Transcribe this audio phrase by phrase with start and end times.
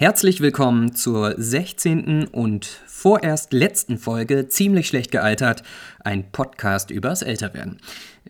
[0.00, 2.28] Herzlich willkommen zur 16.
[2.28, 5.62] und vorerst letzten Folge Ziemlich schlecht gealtert,
[6.02, 7.76] ein Podcast übers Älterwerden.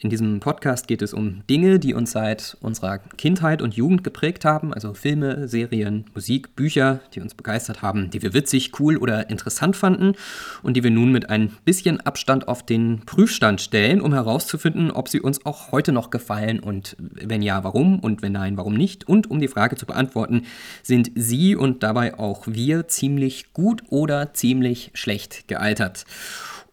[0.02, 4.46] In diesem Podcast geht es um Dinge, die uns seit unserer Kindheit und Jugend geprägt
[4.46, 9.28] haben, also Filme, Serien, Musik, Bücher, die uns begeistert haben, die wir witzig, cool oder
[9.28, 10.14] interessant fanden
[10.62, 15.10] und die wir nun mit ein bisschen Abstand auf den Prüfstand stellen, um herauszufinden, ob
[15.10, 19.06] sie uns auch heute noch gefallen und wenn ja, warum und wenn nein, warum nicht
[19.06, 20.46] und um die Frage zu beantworten,
[20.82, 26.06] sind Sie und dabei auch wir ziemlich gut oder ziemlich schlecht gealtert.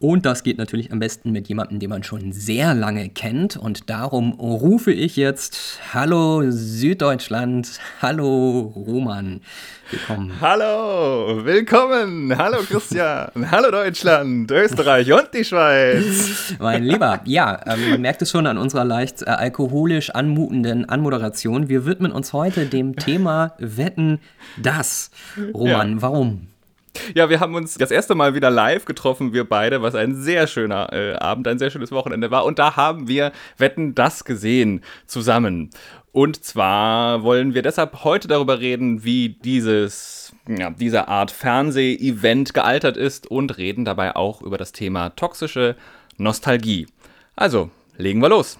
[0.00, 3.56] Und das geht natürlich am besten mit jemandem, den man schon sehr lange kennt.
[3.56, 9.40] Und darum rufe ich jetzt Hallo Süddeutschland, Hallo Roman.
[9.90, 10.40] Willkommen.
[10.40, 12.36] Hallo, willkommen.
[12.38, 13.30] Hallo Christian.
[13.50, 16.54] Hallo Deutschland, Österreich und die Schweiz.
[16.60, 21.68] Mein Lieber, ja, ähm, man merkt es schon an unserer leicht äh, alkoholisch anmutenden Anmoderation.
[21.68, 24.20] Wir widmen uns heute dem Thema Wetten
[24.62, 25.10] das.
[25.52, 26.02] Roman, ja.
[26.02, 26.46] warum?
[27.14, 30.46] Ja, wir haben uns das erste Mal wieder live getroffen, wir beide, was ein sehr
[30.46, 32.44] schöner äh, Abend, ein sehr schönes Wochenende war.
[32.44, 35.70] Und da haben wir Wetten das gesehen zusammen.
[36.12, 42.96] Und zwar wollen wir deshalb heute darüber reden, wie dieses, ja, diese Art Fernseh-Event gealtert
[42.96, 45.76] ist und reden dabei auch über das Thema toxische
[46.16, 46.86] Nostalgie.
[47.36, 48.58] Also, legen wir los.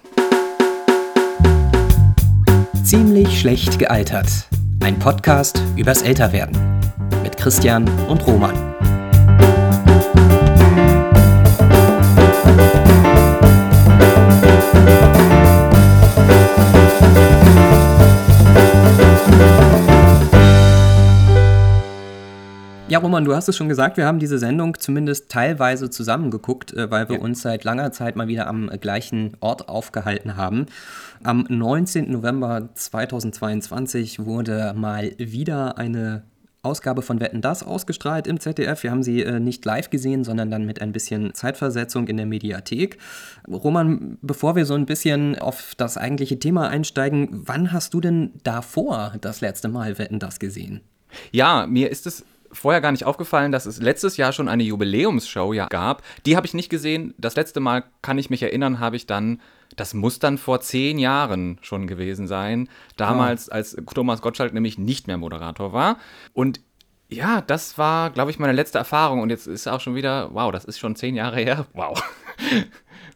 [2.83, 4.47] Ziemlich schlecht gealtert.
[4.81, 6.78] Ein Podcast übers Älterwerden.
[7.39, 8.53] Christian und Roman.
[22.89, 26.91] Ja, Roman, du hast es schon gesagt, wir haben diese Sendung zumindest teilweise zusammengeguckt, äh,
[26.91, 27.21] weil wir ja.
[27.21, 30.65] uns seit langer Zeit mal wieder am gleichen Ort aufgehalten haben.
[31.23, 32.11] Am 19.
[32.11, 36.23] November 2022 wurde mal wieder eine
[36.61, 38.83] Ausgabe von Wetten das ausgestrahlt im ZDF.
[38.83, 42.25] Wir haben sie äh, nicht live gesehen, sondern dann mit ein bisschen Zeitversetzung in der
[42.25, 42.97] Mediathek.
[43.47, 48.31] Roman, bevor wir so ein bisschen auf das eigentliche Thema einsteigen, wann hast du denn
[48.43, 50.81] davor das letzte Mal Wetten das gesehen?
[51.31, 55.53] Ja, mir ist es vorher gar nicht aufgefallen, dass es letztes Jahr schon eine Jubiläumsshow
[55.53, 56.03] ja gab.
[56.25, 57.13] Die habe ich nicht gesehen.
[57.17, 59.39] Das letzte Mal kann ich mich erinnern, habe ich dann
[59.79, 62.67] das muss dann vor zehn Jahren schon gewesen sein.
[62.97, 63.53] Damals, oh.
[63.53, 65.97] als Thomas Gottschalk nämlich nicht mehr Moderator war.
[66.33, 66.59] Und
[67.07, 69.21] ja, das war, glaube ich, meine letzte Erfahrung.
[69.21, 71.65] Und jetzt ist auch schon wieder, wow, das ist schon zehn Jahre her.
[71.73, 72.01] Wow.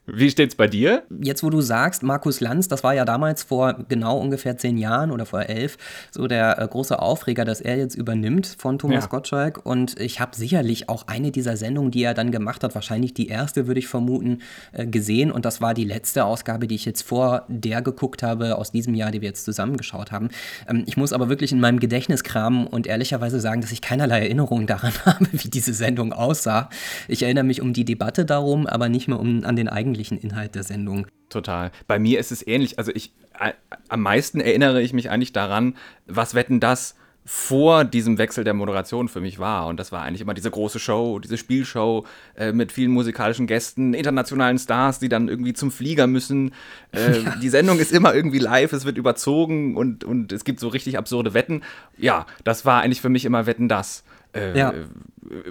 [0.05, 1.03] Wie steht's bei dir?
[1.21, 5.11] Jetzt, wo du sagst, Markus Lanz, das war ja damals vor genau ungefähr zehn Jahren
[5.11, 5.77] oder vor elf,
[6.11, 9.09] so der äh, große Aufreger, dass er jetzt übernimmt von Thomas ja.
[9.09, 9.65] Gottschalk.
[9.65, 13.27] Und ich habe sicherlich auch eine dieser Sendungen, die er dann gemacht hat, wahrscheinlich die
[13.27, 14.39] erste, würde ich vermuten,
[14.71, 15.31] äh, gesehen.
[15.31, 18.95] Und das war die letzte Ausgabe, die ich jetzt vor der geguckt habe, aus diesem
[18.95, 20.29] Jahr, die wir jetzt zusammengeschaut haben.
[20.67, 24.21] Ähm, ich muss aber wirklich in meinem Gedächtnis kramen und ehrlicherweise sagen, dass ich keinerlei
[24.21, 26.69] Erinnerung daran habe, wie diese Sendung aussah.
[27.07, 30.17] Ich erinnere mich um die Debatte darum, aber nicht mehr um, an den eigenen eigentlichen
[30.17, 31.07] Inhalt der Sendung.
[31.29, 31.71] Total.
[31.87, 32.77] Bei mir ist es ähnlich.
[32.77, 33.53] Also ich äh,
[33.89, 35.75] am meisten erinnere ich mich eigentlich daran,
[36.07, 36.95] was wetten das
[37.25, 39.67] vor diesem Wechsel der Moderation für mich war.
[39.67, 42.05] Und das war eigentlich immer diese große Show, diese Spielshow
[42.35, 46.53] äh, mit vielen musikalischen Gästen, internationalen Stars, die dann irgendwie zum Flieger müssen.
[46.91, 47.35] Äh, ja.
[47.41, 50.97] Die Sendung ist immer irgendwie live, es wird überzogen und, und es gibt so richtig
[50.97, 51.61] absurde Wetten.
[51.97, 54.03] Ja, das war eigentlich für mich immer Wetten das.
[54.35, 54.73] Äh, ja.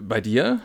[0.02, 0.60] Bei dir?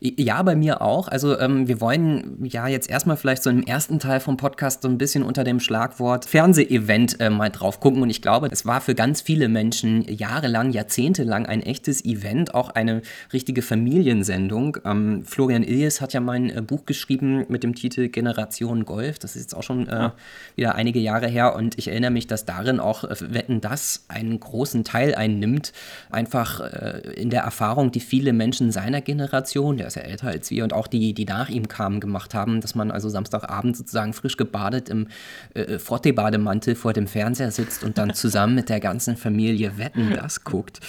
[0.00, 1.08] Ja, bei mir auch.
[1.08, 4.88] Also ähm, wir wollen ja jetzt erstmal vielleicht so im ersten Teil vom Podcast so
[4.88, 8.02] ein bisschen unter dem Schlagwort Fernsehevent äh, mal drauf gucken.
[8.02, 12.70] Und ich glaube, es war für ganz viele Menschen jahrelang, jahrzehntelang ein echtes Event, auch
[12.70, 14.78] eine richtige Familiensendung.
[14.84, 19.18] Ähm, Florian Illies hat ja mein äh, Buch geschrieben mit dem Titel Generation Golf.
[19.18, 20.14] Das ist jetzt auch schon äh, ja.
[20.56, 21.54] wieder einige Jahre her.
[21.54, 25.72] Und ich erinnere mich, dass darin auch äh, Wetten das einen großen Teil einnimmt.
[26.10, 30.28] Einfach äh, in der Erfahrung, die viele Menschen seiner Generation Generation, der ist ja älter
[30.28, 33.76] als wir und auch die, die nach ihm kamen, gemacht haben, dass man also Samstagabend
[33.76, 35.08] sozusagen frisch gebadet im
[35.54, 40.44] äh, Frottee-Bademantel vor dem Fernseher sitzt und dann zusammen mit der ganzen Familie Wetten das
[40.44, 40.80] guckt.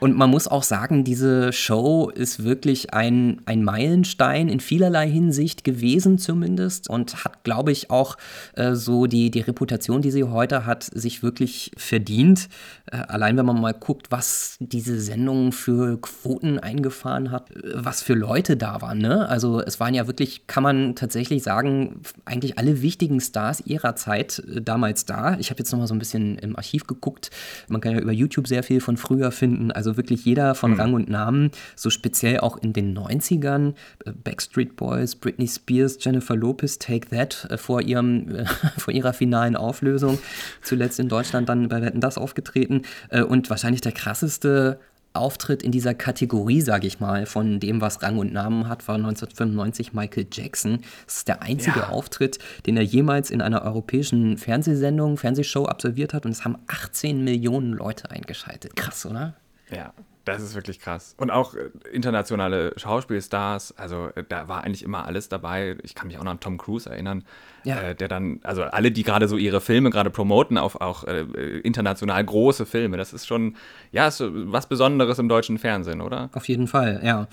[0.00, 5.64] Und man muss auch sagen, diese Show ist wirklich ein, ein Meilenstein in vielerlei Hinsicht
[5.64, 8.16] gewesen zumindest und hat, glaube ich, auch
[8.54, 12.48] äh, so die, die Reputation, die sie heute hat, sich wirklich verdient.
[12.86, 18.07] Äh, allein wenn man mal guckt, was diese Sendung für Quoten eingefahren hat, äh, was
[18.08, 18.96] für Leute da waren.
[18.96, 19.28] Ne?
[19.28, 24.42] Also es waren ja wirklich, kann man tatsächlich sagen, eigentlich alle wichtigen Stars ihrer Zeit
[24.50, 25.36] äh, damals da.
[25.38, 27.30] Ich habe jetzt noch mal so ein bisschen im Archiv geguckt.
[27.68, 29.72] Man kann ja über YouTube sehr viel von früher finden.
[29.72, 30.80] Also wirklich jeder von mhm.
[30.80, 33.74] Rang und Namen, so speziell auch in den 90ern.
[34.06, 38.46] Äh, Backstreet Boys, Britney Spears, Jennifer Lopez, Take That äh, vor, ihrem, äh,
[38.78, 40.18] vor ihrer finalen Auflösung.
[40.62, 42.82] Zuletzt in Deutschland dann bei Wetten das aufgetreten.
[43.10, 44.78] Und wahrscheinlich der krasseste
[45.18, 48.96] Auftritt in dieser Kategorie, sage ich mal, von dem, was Rang und Namen hat, war
[48.96, 50.80] 1995 Michael Jackson.
[51.06, 51.88] Das ist der einzige ja.
[51.88, 57.24] Auftritt, den er jemals in einer europäischen Fernsehsendung, Fernsehshow absolviert hat und es haben 18
[57.24, 58.76] Millionen Leute eingeschaltet.
[58.76, 59.34] Krass, oder?
[59.70, 59.92] Ja,
[60.28, 61.14] das ist wirklich krass.
[61.18, 65.76] Und auch äh, internationale Schauspielstars, also äh, da war eigentlich immer alles dabei.
[65.82, 67.24] Ich kann mich auch noch an Tom Cruise erinnern,
[67.64, 67.80] ja.
[67.80, 71.22] äh, der dann, also alle, die gerade so ihre Filme gerade promoten auf auch äh,
[71.60, 73.56] international große Filme, das ist schon,
[73.92, 76.30] ja, ist was Besonderes im deutschen Fernsehen, oder?
[76.32, 77.26] Auf jeden Fall, ja.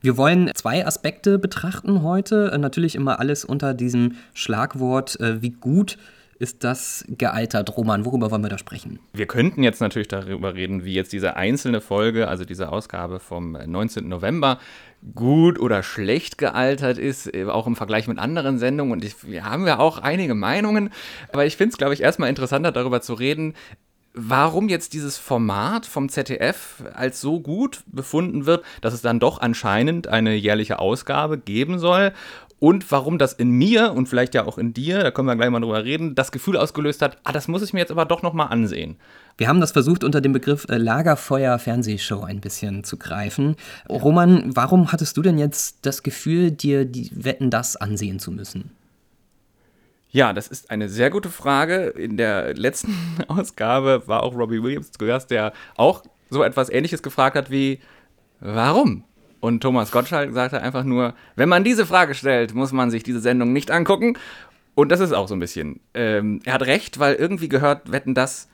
[0.00, 2.56] Wir wollen zwei Aspekte betrachten heute.
[2.58, 5.96] Natürlich immer alles unter diesem Schlagwort, äh, wie gut
[6.42, 8.04] ist das gealtert, Roman?
[8.04, 8.98] Worüber wollen wir da sprechen?
[9.12, 13.52] Wir könnten jetzt natürlich darüber reden, wie jetzt diese einzelne Folge, also diese Ausgabe vom
[13.52, 14.08] 19.
[14.08, 14.58] November,
[15.14, 18.92] gut oder schlecht gealtert ist, äh, auch im Vergleich mit anderen Sendungen.
[18.92, 20.90] Und ich, wir haben ja auch einige Meinungen.
[21.32, 23.54] Aber ich finde es, glaube ich, erstmal interessanter, darüber zu reden,
[24.14, 29.40] warum jetzt dieses Format vom ZDF als so gut befunden wird, dass es dann doch
[29.40, 32.12] anscheinend eine jährliche Ausgabe geben soll
[32.62, 35.50] und warum das in mir und vielleicht ja auch in dir, da können wir gleich
[35.50, 38.22] mal drüber reden, das Gefühl ausgelöst hat, ah, das muss ich mir jetzt aber doch
[38.22, 38.98] noch mal ansehen.
[39.36, 43.56] Wir haben das versucht unter dem Begriff äh, Lagerfeuer-Fernsehshow ein bisschen zu greifen.
[43.90, 48.70] Roman, warum hattest du denn jetzt das Gefühl, dir die Wetten das ansehen zu müssen?
[50.12, 51.86] Ja, das ist eine sehr gute Frage.
[51.86, 52.94] In der letzten
[53.26, 57.80] Ausgabe war auch Robbie Williams zu Gast, der auch so etwas Ähnliches gefragt hat wie,
[58.38, 59.02] warum?
[59.42, 63.18] Und Thomas Gottschalk sagte einfach nur, wenn man diese Frage stellt, muss man sich diese
[63.18, 64.16] Sendung nicht angucken.
[64.76, 65.80] Und das ist auch so ein bisschen.
[65.94, 68.48] Ähm, er hat recht, weil irgendwie gehört Wetten das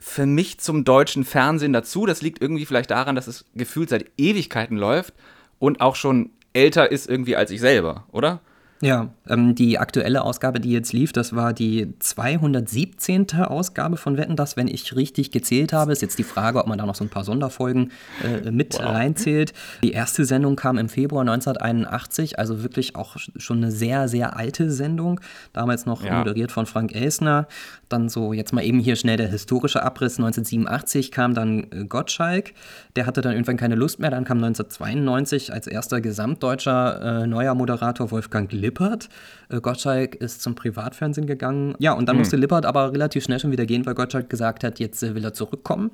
[0.00, 2.06] für mich zum deutschen Fernsehen dazu.
[2.06, 5.14] Das liegt irgendwie vielleicht daran, dass es gefühlt seit Ewigkeiten läuft
[5.60, 8.40] und auch schon älter ist irgendwie als ich selber, oder?
[8.82, 13.26] Ja, ähm, die aktuelle Ausgabe, die jetzt lief, das war die 217.
[13.32, 15.92] Ausgabe von Wetten, das, wenn ich richtig gezählt habe.
[15.92, 17.92] Ist jetzt die Frage, ob man da noch so ein paar Sonderfolgen
[18.22, 18.82] äh, mit wow.
[18.82, 19.54] reinzählt.
[19.82, 24.70] Die erste Sendung kam im Februar 1981, also wirklich auch schon eine sehr, sehr alte
[24.70, 25.20] Sendung.
[25.54, 26.18] Damals noch ja.
[26.18, 27.48] moderiert von Frank Elsner.
[27.88, 30.18] Dann so, jetzt mal eben hier schnell der historische Abriss.
[30.18, 32.52] 1987 kam dann äh, Gottschalk.
[32.94, 34.10] Der hatte dann irgendwann keine Lust mehr.
[34.10, 39.08] Dann kam 1992 als erster gesamtdeutscher äh, neuer Moderator Wolfgang Lippert.
[39.48, 41.74] Äh, Gottschalk ist zum Privatfernsehen gegangen.
[41.78, 42.20] Ja, und dann mhm.
[42.20, 45.24] musste Lippert aber relativ schnell schon wieder gehen, weil Gottschalk gesagt hat, jetzt äh, will
[45.24, 45.92] er zurückkommen.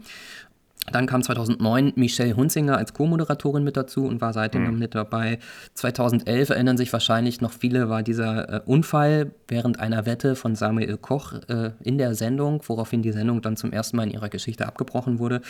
[0.90, 4.78] Dann kam 2009 Michelle Hunzinger als Co-Moderatorin mit dazu und war seitdem mhm.
[4.78, 5.38] mit dabei.
[5.74, 10.96] 2011 erinnern sich wahrscheinlich noch viele, war dieser äh, Unfall während einer Wette von Samuel
[10.96, 14.66] Koch äh, in der Sendung, woraufhin die Sendung dann zum ersten Mal in ihrer Geschichte
[14.66, 15.40] abgebrochen wurde.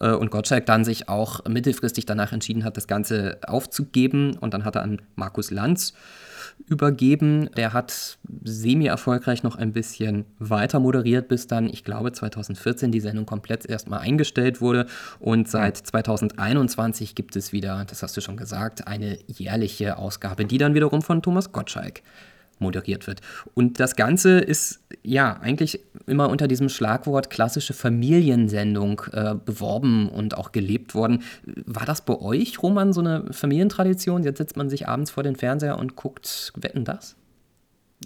[0.00, 4.36] Äh, und Gottschalk dann sich auch mittelfristig danach entschieden hat, das Ganze aufzugeben.
[4.40, 5.94] Und dann hat er an Markus Lanz
[6.66, 7.50] übergeben.
[7.56, 13.26] Der hat semi-erfolgreich noch ein bisschen weiter moderiert, bis dann, ich glaube, 2014 die Sendung
[13.26, 14.79] komplett erstmal eingestellt wurde.
[15.18, 20.58] Und seit 2021 gibt es wieder, das hast du schon gesagt, eine jährliche Ausgabe, die
[20.58, 22.02] dann wiederum von Thomas Gottschalk
[22.60, 23.20] moderiert wird.
[23.54, 30.36] Und das Ganze ist ja eigentlich immer unter diesem Schlagwort klassische Familiensendung äh, beworben und
[30.36, 31.22] auch gelebt worden.
[31.66, 34.22] War das bei euch, Roman, so eine Familientradition?
[34.22, 37.16] Jetzt setzt man sich abends vor den Fernseher und guckt, wetten das?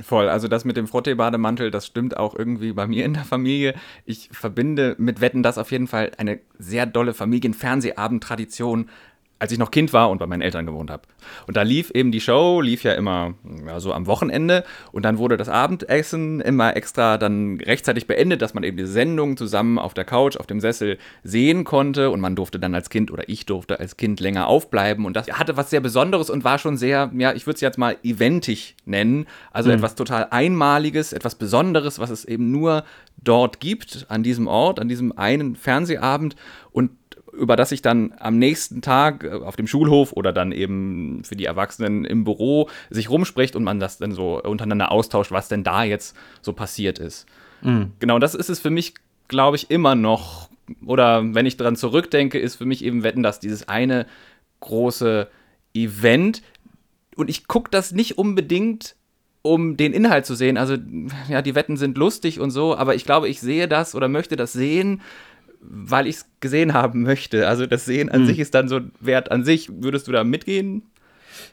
[0.02, 3.74] Voll, also das mit dem Frottee-Bademantel, das stimmt auch irgendwie bei mir in der Familie.
[4.04, 8.90] Ich verbinde mit Wetten das auf jeden Fall eine sehr dolle Familienfernsehabend-Tradition
[9.38, 11.02] als ich noch Kind war und bei meinen Eltern gewohnt habe.
[11.46, 13.34] Und da lief eben die Show, lief ja immer
[13.66, 14.64] ja, so am Wochenende.
[14.92, 19.36] Und dann wurde das Abendessen immer extra dann rechtzeitig beendet, dass man eben die Sendung
[19.36, 22.10] zusammen auf der Couch, auf dem Sessel sehen konnte.
[22.10, 25.04] Und man durfte dann als Kind oder ich durfte als Kind länger aufbleiben.
[25.04, 27.78] Und das hatte was sehr Besonderes und war schon sehr, ja, ich würde es jetzt
[27.78, 29.76] mal eventig nennen, also mhm.
[29.76, 32.84] etwas total Einmaliges, etwas Besonderes, was es eben nur
[33.22, 36.36] dort gibt, an diesem Ort, an diesem einen Fernsehabend.
[36.70, 36.90] Und
[37.36, 41.36] über das sich dann am nächsten Tag äh, auf dem Schulhof oder dann eben für
[41.36, 45.64] die Erwachsenen im Büro sich rumspricht und man das dann so untereinander austauscht, was denn
[45.64, 47.26] da jetzt so passiert ist.
[47.62, 47.92] Mhm.
[47.98, 48.94] Genau, das ist es für mich,
[49.28, 50.48] glaube ich, immer noch.
[50.86, 54.06] Oder wenn ich daran zurückdenke, ist für mich eben Wetten, dass dieses eine
[54.60, 55.28] große
[55.74, 56.42] Event.
[57.16, 58.96] Und ich gucke das nicht unbedingt
[59.46, 60.56] um den Inhalt zu sehen.
[60.56, 60.78] Also,
[61.28, 64.36] ja, die Wetten sind lustig und so, aber ich glaube, ich sehe das oder möchte
[64.36, 65.02] das sehen,
[65.68, 67.48] weil ich es gesehen haben möchte.
[67.48, 68.26] Also das Sehen an hm.
[68.26, 69.70] sich ist dann so Wert an sich.
[69.72, 70.82] Würdest du da mitgehen?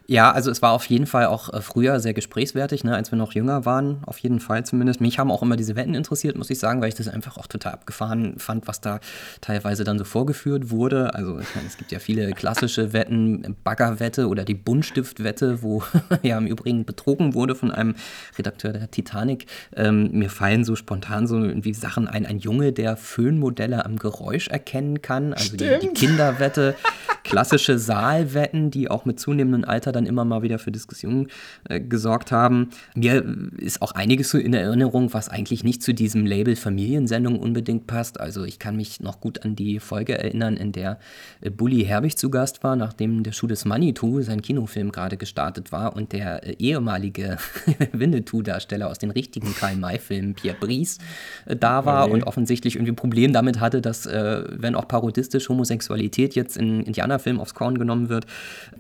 [0.07, 3.17] Ja, also es war auf jeden Fall auch äh, früher sehr gesprächswertig, ne, als wir
[3.17, 5.01] noch jünger waren, auf jeden Fall zumindest.
[5.01, 7.47] Mich haben auch immer diese Wetten interessiert, muss ich sagen, weil ich das einfach auch
[7.47, 8.99] total abgefahren fand, was da
[9.39, 11.13] teilweise dann so vorgeführt wurde.
[11.15, 15.83] Also ich meine, es gibt ja viele klassische Wetten, Baggerwette oder die Buntstiftwette, wo
[16.23, 17.95] ja im Übrigen betrogen wurde von einem
[18.37, 19.45] Redakteur der Titanic.
[19.75, 24.47] Ähm, mir fallen so spontan so irgendwie Sachen ein, ein Junge, der Föhnmodelle am Geräusch
[24.47, 26.75] erkennen kann, also die, die Kinderwette,
[27.23, 31.27] klassische Saalwetten, die auch mit zunehmendem Alter dann immer mal wieder für Diskussionen
[31.69, 32.69] äh, gesorgt haben.
[32.95, 33.25] Mir
[33.57, 38.19] ist auch einiges so in Erinnerung, was eigentlich nicht zu diesem Label Familiensendung unbedingt passt.
[38.19, 40.99] Also ich kann mich noch gut an die Folge erinnern, in der
[41.41, 45.71] äh, Bully Herbig zu Gast war, nachdem der Schuh des Manitou, sein Kinofilm, gerade gestartet
[45.71, 47.37] war und der äh, ehemalige
[47.91, 50.99] Winnetou-Darsteller aus den richtigen Karl-May-Filmen, Pierre Brice,
[51.45, 52.13] äh, da war okay.
[52.13, 56.81] und offensichtlich irgendwie ein Problem damit hatte, dass, äh, wenn auch parodistisch Homosexualität jetzt in
[56.81, 58.25] Indianerfilmen aufs Korn genommen wird,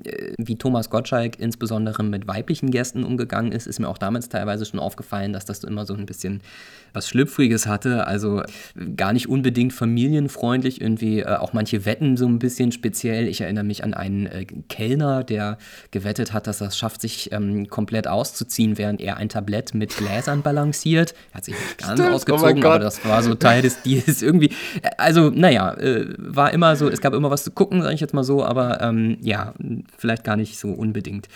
[0.03, 4.65] äh, wie Thomas Gottschalk insbesondere mit weiblichen Gästen umgegangen ist, ist mir auch damals teilweise
[4.65, 6.41] schon aufgefallen, dass das immer so ein bisschen
[6.93, 8.07] was Schlüpfriges hatte.
[8.07, 8.43] Also
[8.95, 13.27] gar nicht unbedingt familienfreundlich, irgendwie äh, auch manche Wetten so ein bisschen speziell.
[13.27, 15.57] Ich erinnere mich an einen äh, Kellner, der
[15.91, 19.95] gewettet hat, dass er es schafft, sich ähm, komplett auszuziehen, während er ein Tablett mit
[19.95, 21.13] Gläsern balanciert.
[21.31, 23.81] Er hat sich nicht ganz Stimmt, oh ausgezogen, oh aber das war so Teil des
[23.83, 24.51] Deals irgendwie.
[24.97, 28.13] Also, naja, äh, war immer so, es gab immer was zu gucken, sage ich jetzt
[28.13, 29.53] mal so, aber ähm, ja,
[29.97, 31.27] vielleicht gar nicht so unbedingt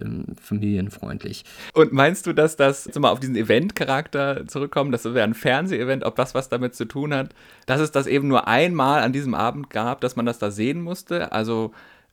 [0.00, 1.44] ähm, familienfreundlich.
[1.72, 6.16] Und meinst du, dass das, mal auf diesen Event-Charakter zurückkommen, dass wäre ein Fernsehevent, ob
[6.16, 7.34] das was damit zu tun hat,
[7.66, 10.80] dass es das eben nur einmal an diesem Abend gab, dass man das da sehen
[10.80, 11.32] musste?
[11.32, 11.72] Also,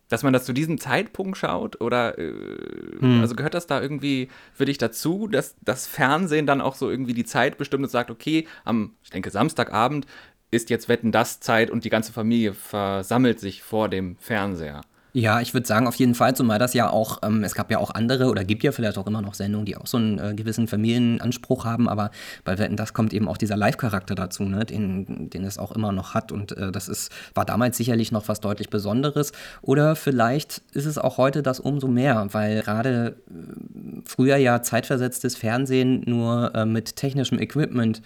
[0.09, 1.79] dass man das zu diesem Zeitpunkt schaut?
[1.79, 2.33] Oder äh,
[2.99, 3.21] hm.
[3.21, 7.13] also gehört das da irgendwie für dich dazu, dass das Fernsehen dann auch so irgendwie
[7.13, 10.05] die Zeit bestimmt und sagt, okay, am, ich denke, Samstagabend
[10.51, 14.81] ist jetzt Wetten das Zeit und die ganze Familie versammelt sich vor dem Fernseher?
[15.13, 17.79] Ja, ich würde sagen, auf jeden Fall, zumal das ja auch, ähm, es gab ja
[17.79, 20.33] auch andere oder gibt ja vielleicht auch immer noch Sendungen, die auch so einen äh,
[20.33, 22.11] gewissen Familienanspruch haben, aber
[22.45, 25.91] bei Wetten, das kommt eben auch dieser Live-Charakter dazu, ne, den, den es auch immer
[25.91, 30.61] noch hat und äh, das ist, war damals sicherlich noch was deutlich Besonderes oder vielleicht
[30.71, 36.55] ist es auch heute das umso mehr, weil gerade äh, früher ja zeitversetztes Fernsehen nur
[36.55, 38.01] äh, mit technischem Equipment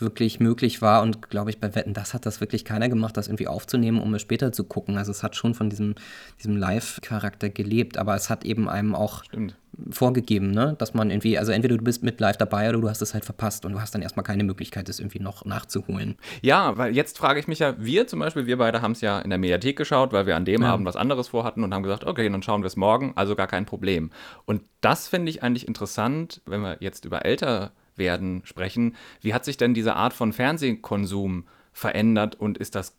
[0.00, 1.02] wirklich möglich war.
[1.02, 4.14] Und glaube ich, bei Wetten, das hat das wirklich keiner gemacht, das irgendwie aufzunehmen, um
[4.14, 4.98] es später zu gucken.
[4.98, 5.94] Also es hat schon von diesem,
[6.38, 9.56] diesem Live-Charakter gelebt, aber es hat eben einem auch Stimmt.
[9.90, 10.74] vorgegeben, ne?
[10.78, 13.24] dass man irgendwie, also entweder du bist mit live dabei oder du hast es halt
[13.24, 16.16] verpasst und du hast dann erstmal keine Möglichkeit, das irgendwie noch nachzuholen.
[16.42, 19.20] Ja, weil jetzt frage ich mich ja, wir zum Beispiel, wir beide haben es ja
[19.20, 20.72] in der Mediathek geschaut, weil wir an dem ja.
[20.72, 23.46] Abend was anderes vorhatten und haben gesagt, okay, dann schauen wir es morgen, also gar
[23.46, 24.10] kein Problem.
[24.46, 28.96] Und das finde ich eigentlich interessant, wenn wir jetzt über älter werden sprechen.
[29.20, 32.96] Wie hat sich denn diese Art von Fernsehkonsum verändert und ist das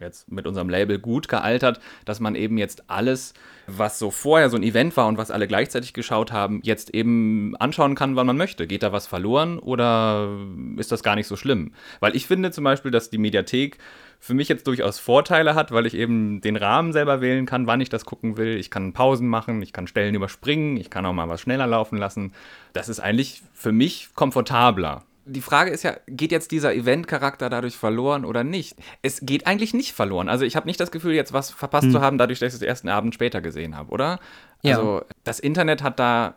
[0.00, 3.34] jetzt mit unserem Label gut gealtert, dass man eben jetzt alles,
[3.66, 7.56] was so vorher so ein Event war und was alle gleichzeitig geschaut haben, jetzt eben
[7.56, 8.66] anschauen kann, wann man möchte.
[8.66, 10.28] Geht da was verloren oder
[10.76, 11.72] ist das gar nicht so schlimm?
[12.00, 13.78] Weil ich finde zum Beispiel, dass die Mediathek
[14.20, 17.80] für mich jetzt durchaus Vorteile hat, weil ich eben den Rahmen selber wählen kann, wann
[17.80, 18.56] ich das gucken will.
[18.56, 21.98] Ich kann Pausen machen, ich kann Stellen überspringen, ich kann auch mal was schneller laufen
[21.98, 22.32] lassen.
[22.72, 25.04] Das ist eigentlich für mich komfortabler.
[25.24, 28.76] Die Frage ist ja, geht jetzt dieser Event-Charakter dadurch verloren oder nicht?
[29.02, 30.28] Es geht eigentlich nicht verloren.
[30.28, 31.92] Also ich habe nicht das Gefühl, jetzt was verpasst hm.
[31.92, 34.20] zu haben, dadurch, dass ich es den ersten Abend später gesehen habe, oder?
[34.62, 34.76] Ja.
[34.76, 36.34] Also das Internet hat da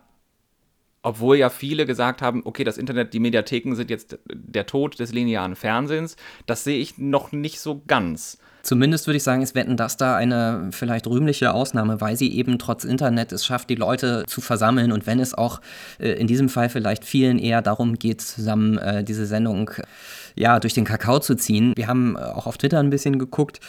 [1.02, 5.12] obwohl ja viele gesagt haben, okay, das Internet, die Mediatheken sind jetzt der Tod des
[5.12, 6.16] linearen Fernsehens,
[6.46, 8.38] das sehe ich noch nicht so ganz.
[8.62, 12.60] Zumindest würde ich sagen, ist Wetten das da eine vielleicht rühmliche Ausnahme, weil sie eben
[12.60, 15.60] trotz Internet es schafft, die Leute zu versammeln und wenn es auch
[15.98, 19.82] äh, in diesem Fall vielleicht vielen eher darum geht, zusammen äh, diese Sendung äh,
[20.34, 21.72] ja, durch den Kakao zu ziehen.
[21.76, 23.60] Wir haben äh, auch auf Twitter ein bisschen geguckt.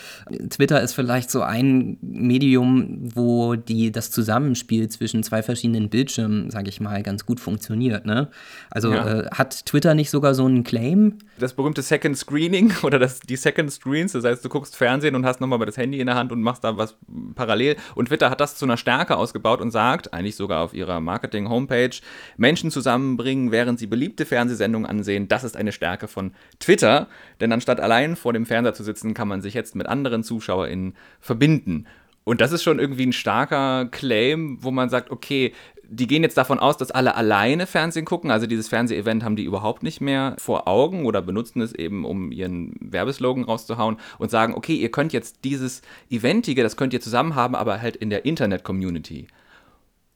[0.50, 6.70] Twitter ist vielleicht so ein Medium, wo die, das Zusammenspiel zwischen zwei verschiedenen Bildschirmen, sage
[6.70, 8.05] ich mal, ganz gut funktioniert.
[8.05, 8.29] Ne?
[8.70, 9.22] Also ja.
[9.22, 11.17] äh, hat Twitter nicht sogar so einen Claim?
[11.39, 15.25] Das berühmte Second Screening oder das, die Second Screens, das heißt, du guckst Fernsehen und
[15.25, 16.96] hast nochmal das Handy in der Hand und machst da was
[17.36, 17.75] parallel.
[17.96, 21.98] Und Twitter hat das zu einer Stärke ausgebaut und sagt, eigentlich sogar auf ihrer Marketing-Homepage,
[22.38, 27.07] Menschen zusammenbringen, während sie beliebte Fernsehsendungen ansehen, das ist eine Stärke von Twitter,
[27.39, 30.95] denn anstatt allein vor dem Fernseher zu sitzen, kann man sich jetzt mit anderen ZuschauerInnen
[31.19, 31.88] verbinden.
[32.24, 35.53] Und das ist schon irgendwie ein starker Claim, wo man sagt, okay,
[35.89, 38.31] die gehen jetzt davon aus, dass alle alleine Fernsehen gucken.
[38.31, 42.31] Also dieses Fernsehevent haben die überhaupt nicht mehr vor Augen oder benutzen es eben, um
[42.31, 47.36] ihren Werbeslogan rauszuhauen und sagen, okay, ihr könnt jetzt dieses Eventige, das könnt ihr zusammen
[47.36, 49.27] haben, aber halt in der Internet-Community.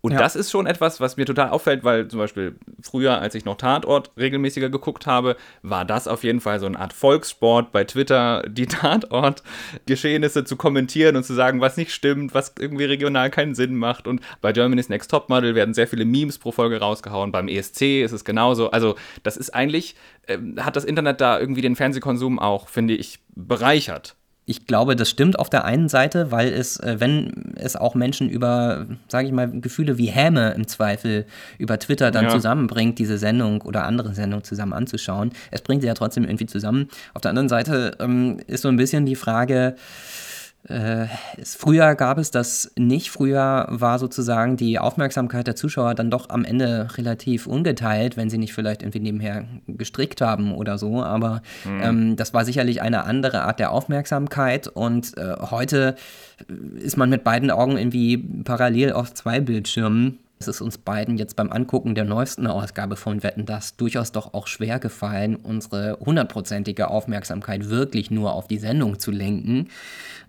[0.07, 0.19] Und ja.
[0.19, 3.57] das ist schon etwas, was mir total auffällt, weil zum Beispiel früher, als ich noch
[3.57, 8.41] Tatort regelmäßiger geguckt habe, war das auf jeden Fall so eine Art Volkssport bei Twitter,
[8.47, 13.75] die Tatort-Geschehnisse zu kommentieren und zu sagen, was nicht stimmt, was irgendwie regional keinen Sinn
[13.75, 14.07] macht.
[14.07, 17.33] Und bei Germany's Next Topmodel werden sehr viele Memes pro Folge rausgehauen.
[17.33, 18.71] Beim ESC ist es genauso.
[18.71, 19.97] Also, das ist eigentlich,
[20.27, 24.15] äh, hat das Internet da irgendwie den Fernsehkonsum auch, finde ich, bereichert
[24.49, 28.29] ich glaube, das stimmt auf der einen Seite, weil es, äh, wenn es auch Menschen
[28.29, 31.25] über, sage ich mal, Gefühle wie Häme im Zweifel
[31.57, 32.31] über Twitter dann ja.
[32.31, 36.87] zusammenbringt, diese Sendung oder andere Sendungen zusammen anzuschauen, es bringt sie ja trotzdem irgendwie zusammen.
[37.13, 39.75] Auf der anderen Seite ähm, ist so ein bisschen die Frage,
[40.69, 41.07] äh,
[41.43, 43.09] früher gab es das nicht.
[43.09, 48.37] Früher war sozusagen die Aufmerksamkeit der Zuschauer dann doch am Ende relativ ungeteilt, wenn sie
[48.37, 51.01] nicht vielleicht irgendwie nebenher gestrickt haben oder so.
[51.03, 51.81] Aber mhm.
[51.81, 54.67] ähm, das war sicherlich eine andere Art der Aufmerksamkeit.
[54.67, 55.95] Und äh, heute
[56.75, 60.19] ist man mit beiden Augen irgendwie parallel auf zwei Bildschirmen.
[60.39, 64.35] Es ist uns beiden jetzt beim Angucken der neuesten Ausgabe von Wetten das durchaus doch
[64.35, 69.69] auch schwer gefallen, unsere hundertprozentige Aufmerksamkeit wirklich nur auf die Sendung zu lenken.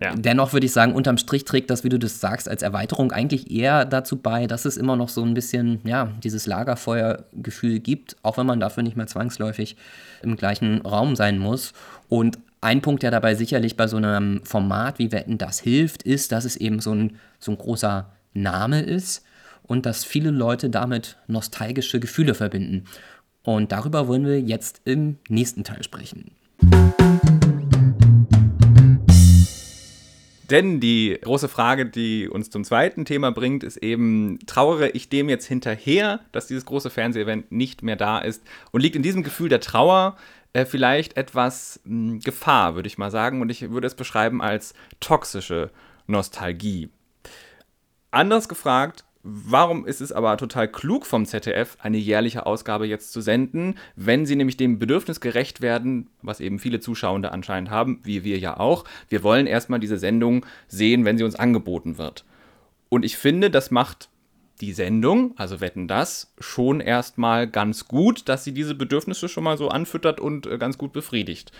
[0.01, 0.15] Ja.
[0.15, 3.51] Dennoch würde ich sagen, unterm Strich trägt das, wie du das sagst, als Erweiterung eigentlich
[3.51, 8.37] eher dazu bei, dass es immer noch so ein bisschen, ja, dieses Lagerfeuergefühl gibt, auch
[8.37, 9.75] wenn man dafür nicht mehr zwangsläufig
[10.23, 11.73] im gleichen Raum sein muss.
[12.07, 16.31] Und ein Punkt, der dabei sicherlich bei so einem Format wie Wetten das hilft, ist,
[16.31, 19.23] dass es eben so ein, so ein großer Name ist
[19.69, 22.83] und dass viele Leute damit nostalgische Gefühle verbinden.
[23.43, 26.31] Und darüber wollen wir jetzt im nächsten Teil sprechen.
[30.49, 35.29] Denn die große Frage, die uns zum zweiten Thema bringt, ist eben, trauere ich dem
[35.29, 38.41] jetzt hinterher, dass dieses große Fernsehevent nicht mehr da ist?
[38.71, 40.17] Und liegt in diesem Gefühl der Trauer
[40.53, 43.41] äh, vielleicht etwas mh, hm, Gefahr, würde ich mal sagen.
[43.41, 45.69] Und ich würde es beschreiben als toxische
[46.07, 46.89] Nostalgie.
[48.09, 53.19] Anders gefragt, Warum ist es aber total klug vom ZDF, eine jährliche Ausgabe jetzt zu
[53.19, 58.23] senden, wenn sie nämlich dem Bedürfnis gerecht werden, was eben viele Zuschauende anscheinend haben, wie
[58.23, 58.85] wir ja auch.
[59.09, 62.23] Wir wollen erstmal diese Sendung sehen, wenn sie uns angeboten wird.
[62.87, 64.09] Und ich finde, das macht
[64.61, 69.57] die Sendung, also wetten das, schon erstmal ganz gut, dass sie diese Bedürfnisse schon mal
[69.57, 71.51] so anfüttert und äh, ganz gut befriedigt.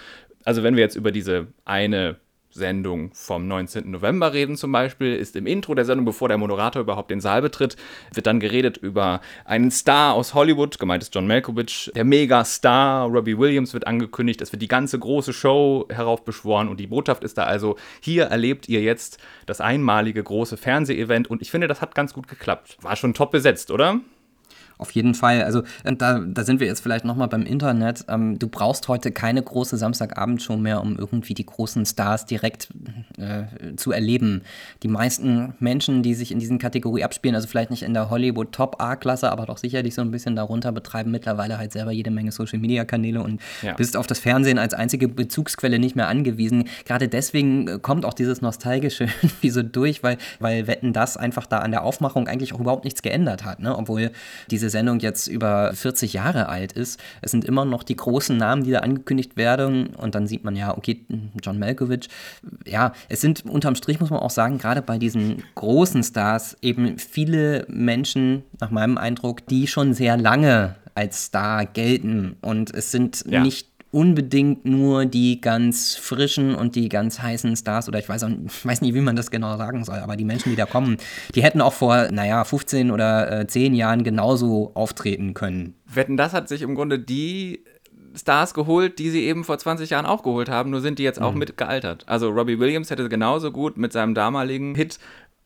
[0.46, 2.18] Also wenn wir jetzt über diese eine
[2.51, 3.89] Sendung vom 19.
[3.91, 7.41] November reden zum Beispiel, ist im Intro der Sendung, bevor der Moderator überhaupt den Saal
[7.41, 7.75] betritt,
[8.13, 13.38] wird dann geredet über einen Star aus Hollywood, gemeint ist John Malkovich, der Megastar, Robbie
[13.38, 17.44] Williams wird angekündigt, es wird die ganze große Show heraufbeschworen und die Botschaft ist da
[17.44, 22.13] also, hier erlebt ihr jetzt das einmalige große Fernsehevent und ich finde, das hat ganz
[22.13, 22.77] gut geklappt.
[22.82, 24.00] War schon top besetzt, oder?
[24.80, 25.44] Auf jeden Fall.
[25.44, 28.06] Also äh, da, da sind wir jetzt vielleicht nochmal beim Internet.
[28.08, 32.70] Ähm, du brauchst heute keine große Samstagabendshow mehr, um irgendwie die großen Stars direkt
[33.18, 34.42] äh, zu erleben.
[34.82, 38.54] Die meisten Menschen, die sich in diesen Kategorie abspielen, also vielleicht nicht in der Hollywood
[38.54, 42.32] Top A-Klasse, aber doch sicherlich so ein bisschen darunter betreiben mittlerweile halt selber jede Menge
[42.32, 43.74] Social-Media-Kanäle und ja.
[43.74, 46.70] bist auf das Fernsehen als einzige Bezugsquelle nicht mehr angewiesen.
[46.86, 51.48] Gerade deswegen äh, kommt auch dieses Nostalgische irgendwie so durch, weil, weil Wetten das einfach
[51.48, 53.60] da an der Aufmachung eigentlich auch überhaupt nichts geändert hat.
[53.60, 53.78] Ne?
[53.78, 54.12] Obwohl
[54.50, 58.63] diese Sendung jetzt über 40 Jahre alt ist, es sind immer noch die großen Namen,
[58.63, 59.95] die da angekündigt werden.
[59.95, 61.05] Und dann sieht man ja, okay,
[61.43, 62.10] John Malkovich.
[62.65, 66.97] Ja, es sind unterm Strich, muss man auch sagen, gerade bei diesen großen Stars eben
[66.97, 72.36] viele Menschen, nach meinem Eindruck, die schon sehr lange als Star gelten.
[72.41, 73.41] Und es sind ja.
[73.41, 78.30] nicht unbedingt nur die ganz frischen und die ganz heißen Stars oder ich weiß, auch,
[78.30, 80.97] ich weiß nicht, wie man das genau sagen soll, aber die Menschen, die da kommen,
[81.36, 85.75] die hätten auch vor, naja, 15 oder äh, 10 Jahren genauso auftreten können.
[85.86, 87.63] Wetten, das hat sich im Grunde die
[88.15, 91.21] Stars geholt, die sie eben vor 20 Jahren auch geholt haben, nur sind die jetzt
[91.21, 91.39] auch mhm.
[91.39, 92.04] mit gealtert.
[92.08, 94.99] Also Robbie Williams hätte genauso gut mit seinem damaligen Hit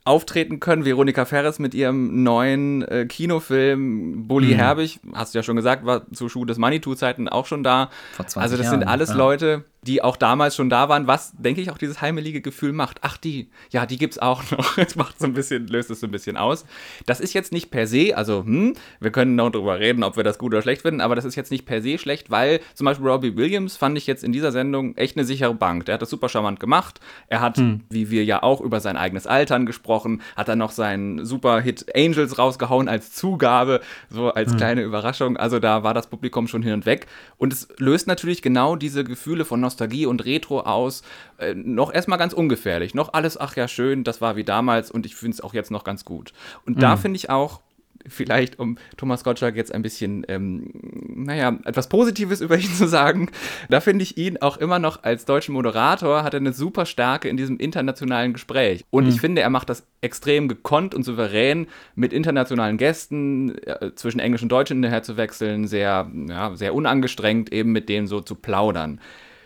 [0.06, 0.86] auftreten können.
[0.86, 4.58] Veronika Ferres mit ihrem neuen äh, Kinofilm Bully mhm.
[4.58, 7.89] Herbig, hast du ja schon gesagt, war zu Schuh des Manitou-Zeiten auch schon da.
[8.13, 9.16] Vor 20 also das Jahren, sind alles ja.
[9.16, 13.00] Leute, die auch damals schon da waren, was, denke ich, auch dieses heimelige Gefühl macht.
[13.02, 14.78] Ach, die, ja, die gibt's auch noch.
[14.78, 16.65] Es macht so ein bisschen, löst es so ein bisschen aus.
[17.06, 20.24] Das ist jetzt nicht per se, also, hm, wir können noch drüber reden, ob wir
[20.24, 22.86] das gut oder schlecht finden, aber das ist jetzt nicht per se schlecht, weil zum
[22.86, 25.86] Beispiel Robbie Williams fand ich jetzt in dieser Sendung echt eine sichere Bank.
[25.86, 27.00] Der hat das super charmant gemacht.
[27.28, 27.82] Er hat, hm.
[27.89, 31.86] wie wir ja auch, über sein eigenes Altern gesprochen, hat dann noch seinen super Hit
[31.96, 34.58] Angels rausgehauen als Zugabe, so als hm.
[34.58, 35.38] kleine Überraschung.
[35.38, 37.08] Also da war das Publikum schon hin und weg.
[37.38, 41.01] Und es löst natürlich genau diese Gefühle von Nostalgie Nostalgie und Retro aus.
[41.39, 42.93] Äh, noch erstmal ganz ungefährlich.
[42.93, 45.71] Noch alles, ach ja, schön, das war wie damals und ich finde es auch jetzt
[45.71, 46.33] noch ganz gut.
[46.65, 46.81] Und mhm.
[46.81, 47.62] da finde ich auch,
[48.07, 50.69] vielleicht, um Thomas Gottschalk jetzt ein bisschen, ähm,
[51.15, 53.29] naja, etwas Positives über ihn zu sagen,
[53.69, 57.29] da finde ich ihn auch immer noch als deutschen Moderator, hat er eine super Stärke
[57.29, 58.83] in diesem internationalen Gespräch.
[58.89, 59.09] Und mhm.
[59.09, 64.43] ich finde, er macht das extrem gekonnt und souverän, mit internationalen Gästen äh, zwischen Englisch
[64.43, 68.99] und Deutsch hinterher zu wechseln, sehr, ja, sehr unangestrengt eben mit denen so zu plaudern.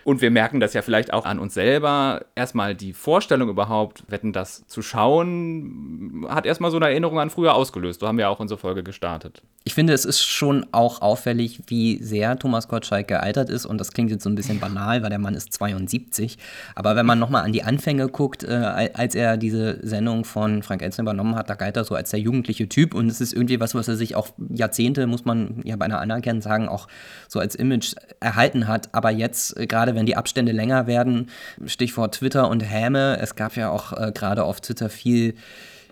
[0.08, 2.22] Und wir merken das ja vielleicht auch an uns selber.
[2.34, 7.54] Erstmal die Vorstellung überhaupt, wetten das zu schauen, hat erstmal so eine Erinnerung an früher
[7.54, 8.00] ausgelöst.
[8.00, 9.41] So haben wir auch unsere Folge gestartet.
[9.65, 13.65] Ich finde, es ist schon auch auffällig, wie sehr Thomas Gottschalk gealtert ist.
[13.65, 16.38] Und das klingt jetzt so ein bisschen banal, weil der Mann ist 72.
[16.74, 20.84] Aber wenn man nochmal an die Anfänge guckt, äh, als er diese Sendung von Frank
[20.84, 22.93] Elzen übernommen hat, da galt er so als der jugendliche Typ.
[22.93, 26.39] Und es ist irgendwie was, was er sich auch Jahrzehnte, muss man ja beinahe anerkennen,
[26.39, 26.88] sagen, auch
[27.28, 28.96] so als Image erhalten hat.
[28.96, 31.29] Aber jetzt, äh, gerade wenn die Abstände länger werden,
[31.65, 35.36] Stichwort Twitter und Häme, es gab ja auch äh, gerade auf Twitter viel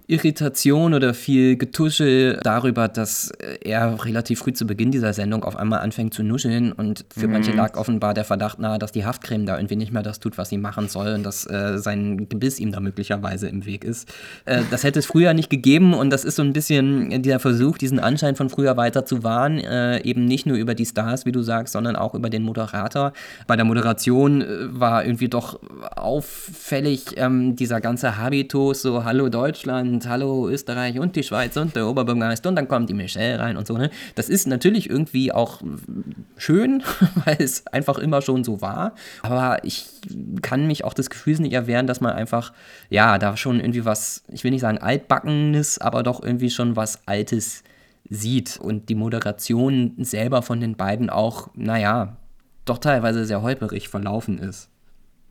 [0.08, 5.80] Irritation oder viel Getuschel darüber, dass er relativ früh zu Beginn dieser Sendung auf einmal
[5.80, 7.34] anfängt zu nuscheln und für mhm.
[7.34, 10.38] manche lag offenbar der Verdacht nahe, dass die Haftcreme da irgendwie nicht mehr das tut,
[10.38, 14.08] was sie machen soll und dass äh, sein Gebiss ihm da möglicherweise im Weg ist.
[14.46, 17.78] Äh, das hätte es früher nicht gegeben und das ist so ein bisschen dieser Versuch,
[17.78, 21.32] diesen Anschein von früher weiter zu wahren, äh, eben nicht nur über die Stars, wie
[21.32, 23.14] du sagst, sondern auch über den Moderator.
[23.48, 25.60] Bei der Moderation äh, war irgendwie doch
[25.96, 31.74] auffällig ähm, dieser ganze Habitus, so Hallo Deutschland, und Hallo Österreich und die Schweiz und
[31.74, 33.78] der Oberbürgermeister und dann kommt die Michelle rein und so.
[33.78, 33.90] Ne?
[34.16, 35.62] Das ist natürlich irgendwie auch
[36.36, 36.84] schön,
[37.26, 38.94] weil es einfach immer schon so war.
[39.22, 39.88] Aber ich
[40.42, 42.52] kann mich auch des Gefühls nicht erwehren, dass man einfach,
[42.90, 47.08] ja, da schon irgendwie was, ich will nicht sagen altbackenes, aber doch irgendwie schon was
[47.08, 47.64] Altes
[48.10, 48.58] sieht.
[48.58, 52.18] Und die Moderation selber von den beiden auch, naja,
[52.66, 54.70] doch teilweise sehr holperig verlaufen ist.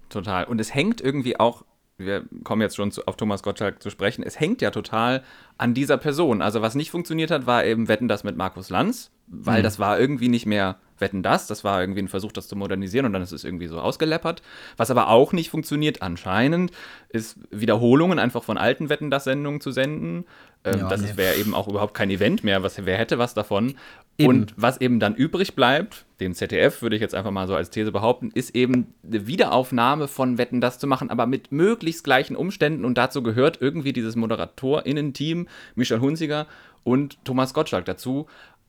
[0.08, 0.44] Total.
[0.44, 1.64] Und es hängt irgendwie auch
[1.96, 5.22] wir kommen jetzt schon zu, auf Thomas Gottschalk zu sprechen, es hängt ja total
[5.58, 6.42] an dieser Person.
[6.42, 9.64] Also was nicht funktioniert hat, war eben Wetten das mit Markus Lanz, weil mhm.
[9.64, 13.06] das war irgendwie nicht mehr Wetten das, das war irgendwie ein Versuch, das zu modernisieren
[13.06, 14.42] und dann ist es irgendwie so ausgeleppert.
[14.76, 16.72] Was aber auch nicht funktioniert anscheinend,
[17.08, 20.24] ist Wiederholungen einfach von alten Wetten das Sendungen zu senden.
[20.64, 21.16] Ähm, ja, das nee.
[21.16, 23.74] wäre eben auch überhaupt kein Event mehr, was, wer hätte was davon.
[24.16, 24.28] Eben.
[24.28, 27.70] Und was eben dann übrig bleibt, dem ZDF würde ich jetzt einfach mal so als
[27.70, 32.36] These behaupten, ist eben eine Wiederaufnahme von Wetten das zu machen, aber mit möglichst gleichen
[32.36, 36.46] Umständen und dazu gehört irgendwie dieses ModeratorInnen-Team, Michel Hunziger
[36.84, 38.26] und Thomas Gottschalk dazu.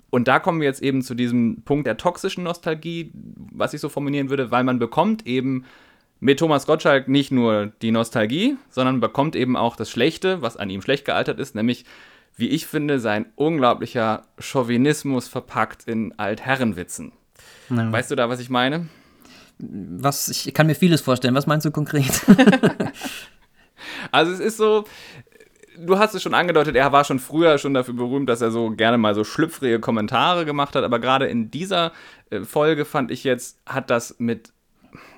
[0.10, 3.90] Und da kommen wir jetzt eben zu diesem Punkt der toxischen Nostalgie, was ich so
[3.90, 5.66] formulieren würde, weil man bekommt eben
[6.20, 10.72] mit Thomas Gottschalk nicht nur die Nostalgie, sondern bekommt eben auch das Schlechte, was an
[10.72, 11.86] ihm schlecht gealtert ist, nämlich
[12.36, 17.14] wie ich finde, sein unglaublicher Chauvinismus verpackt in Altherrenwitzen.
[17.70, 17.92] Ja.
[17.92, 18.88] Weißt du da, was ich meine?
[19.58, 21.36] Was, ich kann mir vieles vorstellen.
[21.36, 22.22] Was meinst du konkret?
[24.12, 24.86] also es ist so,
[25.78, 28.72] du hast es schon angedeutet, er war schon früher schon dafür berühmt, dass er so
[28.72, 31.92] gerne mal so schlüpfrige Kommentare gemacht hat, aber gerade in dieser
[32.30, 34.52] äh, Folge fand ich jetzt, hat das mit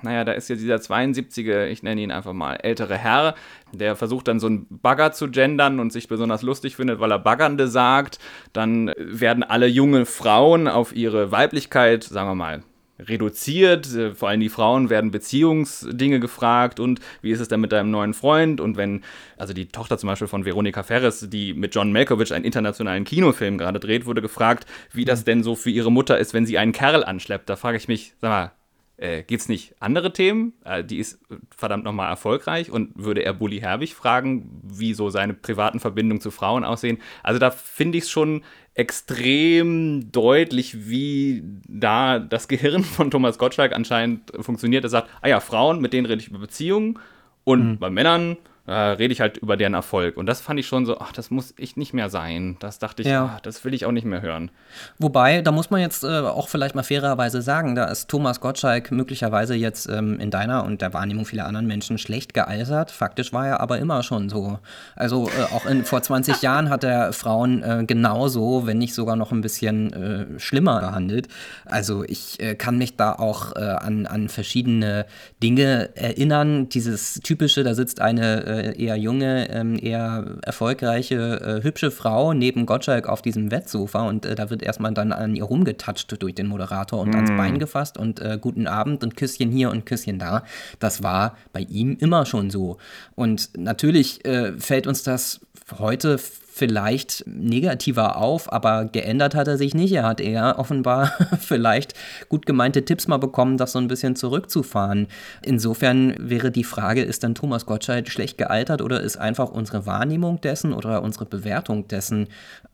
[0.02, 3.34] naja, da ist ja dieser 72er, ich nenne ihn einfach mal, ältere Herr,
[3.72, 7.18] der versucht dann so einen Bagger zu gendern und sich besonders lustig findet, weil er
[7.18, 8.18] Baggernde sagt.
[8.52, 12.62] Dann werden alle junge Frauen auf ihre Weiblichkeit, sagen wir mal,
[13.00, 13.88] reduziert.
[14.14, 18.14] Vor allem die Frauen werden Beziehungsdinge gefragt und wie ist es denn mit deinem neuen
[18.14, 18.60] Freund?
[18.60, 19.02] Und wenn,
[19.36, 23.58] also die Tochter zum Beispiel von Veronika Ferres, die mit John Malkovich einen internationalen Kinofilm
[23.58, 26.72] gerade dreht, wurde gefragt, wie das denn so für ihre Mutter ist, wenn sie einen
[26.72, 27.48] Kerl anschleppt.
[27.48, 28.52] Da frage ich mich, sag mal,
[28.98, 30.54] äh, Gibt es nicht andere Themen?
[30.64, 31.20] Äh, die ist
[31.56, 36.32] verdammt nochmal erfolgreich und würde er Bully Herbig fragen, wie so seine privaten Verbindungen zu
[36.32, 36.98] Frauen aussehen.
[37.22, 38.42] Also da finde ich es schon
[38.74, 44.82] extrem deutlich, wie da das Gehirn von Thomas Gottschalk anscheinend funktioniert.
[44.82, 46.98] Er sagt, ah ja, Frauen, mit denen rede ich über Beziehungen
[47.44, 47.78] und mhm.
[47.78, 48.36] bei Männern
[48.68, 50.18] äh, rede ich halt über deren Erfolg.
[50.18, 52.56] Und das fand ich schon so, ach, das muss ich nicht mehr sein.
[52.60, 53.32] Das dachte ich, ja.
[53.34, 54.50] ach, das will ich auch nicht mehr hören.
[54.98, 58.90] Wobei, da muss man jetzt äh, auch vielleicht mal fairerweise sagen, da ist Thomas Gottschalk
[58.90, 62.90] möglicherweise jetzt ähm, in deiner und der Wahrnehmung vieler anderen Menschen schlecht gealtert.
[62.90, 64.58] Faktisch war er aber immer schon so.
[64.94, 69.16] Also äh, auch in, vor 20 Jahren hat er Frauen äh, genauso, wenn nicht sogar
[69.16, 71.28] noch ein bisschen äh, schlimmer behandelt.
[71.64, 75.06] Also ich äh, kann mich da auch an, an verschiedene
[75.42, 76.68] Dinge erinnern.
[76.68, 83.08] Dieses typische, da sitzt eine eher junge, ähm, eher erfolgreiche, äh, hübsche Frau neben Gottschalk
[83.08, 87.00] auf diesem Wettsofa und äh, da wird erstmal dann an ihr rumgetatscht durch den Moderator
[87.00, 87.16] und mm.
[87.16, 90.44] ans Bein gefasst und äh, guten Abend und Küsschen hier und Küsschen da.
[90.78, 92.78] Das war bei ihm immer schon so.
[93.14, 95.40] Und natürlich äh, fällt uns das
[95.78, 96.18] heute
[96.58, 99.92] vielleicht negativer auf, aber geändert hat er sich nicht.
[99.92, 101.94] Er hat eher offenbar vielleicht
[102.28, 105.06] gut gemeinte Tipps mal bekommen, das so ein bisschen zurückzufahren.
[105.42, 110.40] Insofern wäre die Frage, ist dann Thomas Gottschalk schlecht gealtert oder ist einfach unsere Wahrnehmung
[110.40, 112.28] dessen oder unsere Bewertung dessen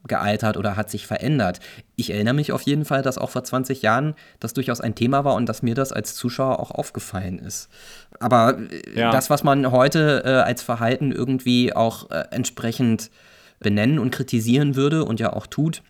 [0.07, 1.61] gealtert oder hat sich verändert?
[1.97, 5.25] Ich erinnere mich auf jeden Fall, dass auch vor 20 Jahren das durchaus ein Thema
[5.25, 7.69] war und dass mir das als Zuschauer auch aufgefallen ist.
[8.19, 9.11] Aber äh, ja.
[9.11, 13.11] das, was man heute äh, als Verhalten irgendwie auch äh, entsprechend
[13.65, 15.83] benennen und kritisieren würde und ja auch tut,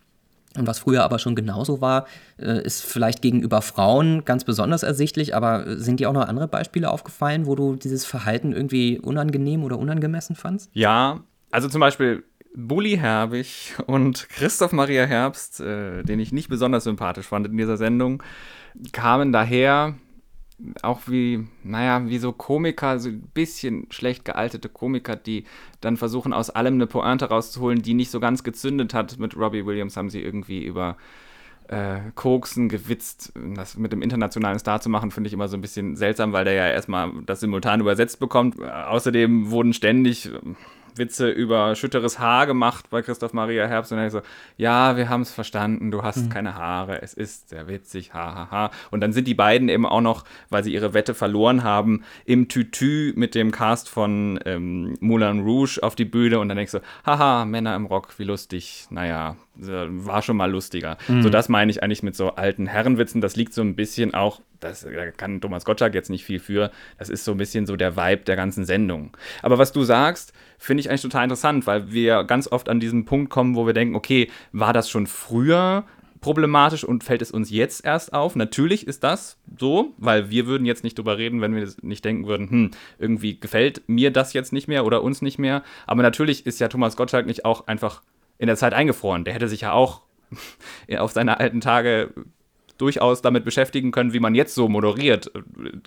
[0.56, 2.06] und was früher aber schon genauso war,
[2.38, 6.90] äh, ist vielleicht gegenüber Frauen ganz besonders ersichtlich, aber sind dir auch noch andere Beispiele
[6.90, 10.70] aufgefallen, wo du dieses Verhalten irgendwie unangenehm oder unangemessen fandst?
[10.72, 12.22] Ja, also zum Beispiel
[12.54, 17.76] Bully Herbig und Christoph Maria Herbst, äh, den ich nicht besonders sympathisch fand in dieser
[17.76, 18.22] Sendung,
[18.92, 19.94] kamen daher
[20.82, 25.44] auch wie, naja, wie so Komiker, so ein bisschen schlecht gealtete Komiker, die
[25.80, 29.18] dann versuchen, aus allem eine Pointe rauszuholen, die nicht so ganz gezündet hat.
[29.18, 30.96] Mit Robbie Williams haben sie irgendwie über
[31.68, 33.32] äh, Koksen gewitzt.
[33.54, 36.44] Das mit dem internationalen Star zu machen, finde ich immer so ein bisschen seltsam, weil
[36.44, 38.60] der ja erstmal das simultan übersetzt bekommt.
[38.60, 40.30] Außerdem wurden ständig
[40.96, 44.22] Witze über schütteres Haar gemacht bei Christoph Maria Herbst und dann so,
[44.56, 46.28] ja, wir haben es verstanden, du hast mhm.
[46.28, 48.50] keine Haare, es ist sehr witzig, hahaha.
[48.50, 48.70] Ha, ha.
[48.90, 52.48] Und dann sind die beiden eben auch noch, weil sie ihre Wette verloren haben, im
[52.48, 56.80] Tütü mit dem Cast von ähm, Moulin Rouge auf die Bühne und dann denkst du,
[57.04, 60.98] haha, Männer im Rock, wie lustig, naja, war schon mal lustiger.
[61.08, 61.22] Mhm.
[61.22, 63.20] So, das meine ich eigentlich mit so alten Herrenwitzen.
[63.20, 66.70] Das liegt so ein bisschen auch, das, da kann Thomas Gottschalk jetzt nicht viel für,
[66.98, 69.16] das ist so ein bisschen so der Vibe der ganzen Sendung.
[69.42, 73.04] Aber was du sagst, finde ich eigentlich total interessant, weil wir ganz oft an diesen
[73.04, 75.84] Punkt kommen, wo wir denken, okay, war das schon früher
[76.24, 78.34] problematisch und fällt es uns jetzt erst auf?
[78.34, 82.26] Natürlich ist das so, weil wir würden jetzt nicht drüber reden, wenn wir nicht denken
[82.26, 85.62] würden, hm, irgendwie gefällt mir das jetzt nicht mehr oder uns nicht mehr.
[85.86, 88.00] Aber natürlich ist ja Thomas Gottschalk nicht auch einfach
[88.38, 89.24] in der Zeit eingefroren.
[89.24, 90.02] Der hätte sich ja auch
[90.98, 92.12] auf seine alten Tage
[92.78, 95.30] durchaus damit beschäftigen können, wie man jetzt so moderiert.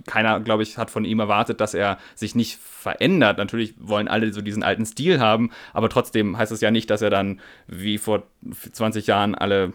[0.05, 3.37] Keiner, glaube ich, hat von ihm erwartet, dass er sich nicht verändert.
[3.37, 7.01] Natürlich wollen alle so diesen alten Stil haben, aber trotzdem heißt es ja nicht, dass
[7.01, 8.23] er dann wie vor
[8.71, 9.73] 20 Jahren alle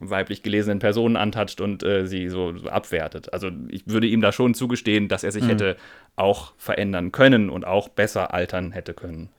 [0.00, 3.32] weiblich gelesenen Personen antatscht und äh, sie so, abwertet.
[3.32, 5.48] Also ich würde ihm da schon zugestehen, dass er sich mhm.
[5.48, 5.76] hätte
[6.16, 9.30] auch verändern können und auch besser altern hätte können.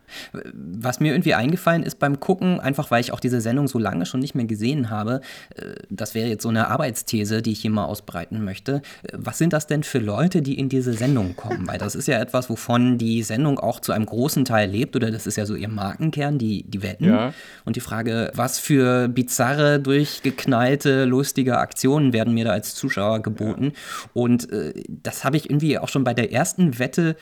[0.54, 4.06] Was mir irgendwie eingefallen ist beim Gucken, einfach weil ich auch diese Sendung so lange
[4.06, 5.22] schon nicht mehr gesehen habe,
[5.56, 8.82] äh, das wäre jetzt so eine Arbeitsthese, die ich hier mal ausbreiten möchte.
[9.04, 11.68] Äh, was sind das denn für Leute, die in diese Sendung kommen?
[11.68, 15.12] Weil das ist ja etwas, wovon die Sendung auch zu einem großen Teil lebt, oder
[15.12, 17.06] das ist ja so ihr Markenkern, die, die Wetten.
[17.06, 17.34] Ja.
[17.66, 23.66] Und die Frage, was für bizarre, durchgeknallte, lustige Aktionen werden mir da als Zuschauer geboten?
[23.66, 24.10] Ja.
[24.14, 27.16] Und äh, das habe ich irgendwie auch schon bei der ersten Wette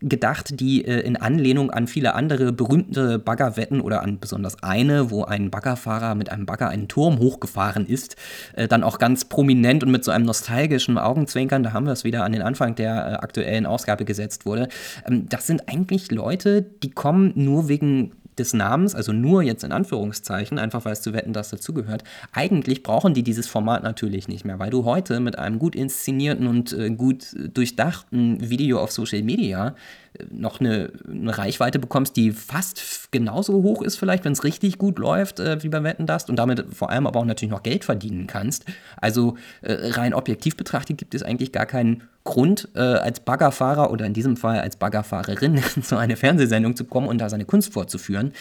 [0.00, 5.10] gedacht, die äh, in Anlehnung an viele andere andere berühmte Baggerwetten oder an besonders eine,
[5.10, 8.16] wo ein Baggerfahrer mit einem Bagger einen Turm hochgefahren ist,
[8.54, 12.02] äh, dann auch ganz prominent und mit so einem nostalgischen Augenzwinkern, da haben wir es
[12.02, 14.68] wieder an den Anfang der äh, aktuellen Ausgabe gesetzt wurde.
[15.08, 19.72] Ähm, das sind eigentlich Leute, die kommen nur wegen des Namens, also nur jetzt in
[19.72, 22.04] Anführungszeichen, einfach weil es zu wetten, das dazugehört.
[22.32, 26.46] Eigentlich brauchen die dieses Format natürlich nicht mehr, weil du heute mit einem gut inszenierten
[26.46, 29.74] und äh, gut durchdachten Video auf Social Media
[30.18, 34.78] äh, noch eine, eine, Reichweite bekommst, die fast genauso hoch ist, vielleicht, wenn es richtig
[34.78, 37.62] gut läuft, äh, wie beim Wetten das und damit vor allem aber auch natürlich noch
[37.62, 38.64] Geld verdienen kannst.
[38.96, 44.06] Also äh, rein objektiv betrachtet gibt es eigentlich gar keinen Grund, äh, als Baggerfahrer oder
[44.06, 48.32] in diesem Fall als Baggerfahrerin zu einer Fernsehsendung zu kommen und da seine Kunst vorzuführen.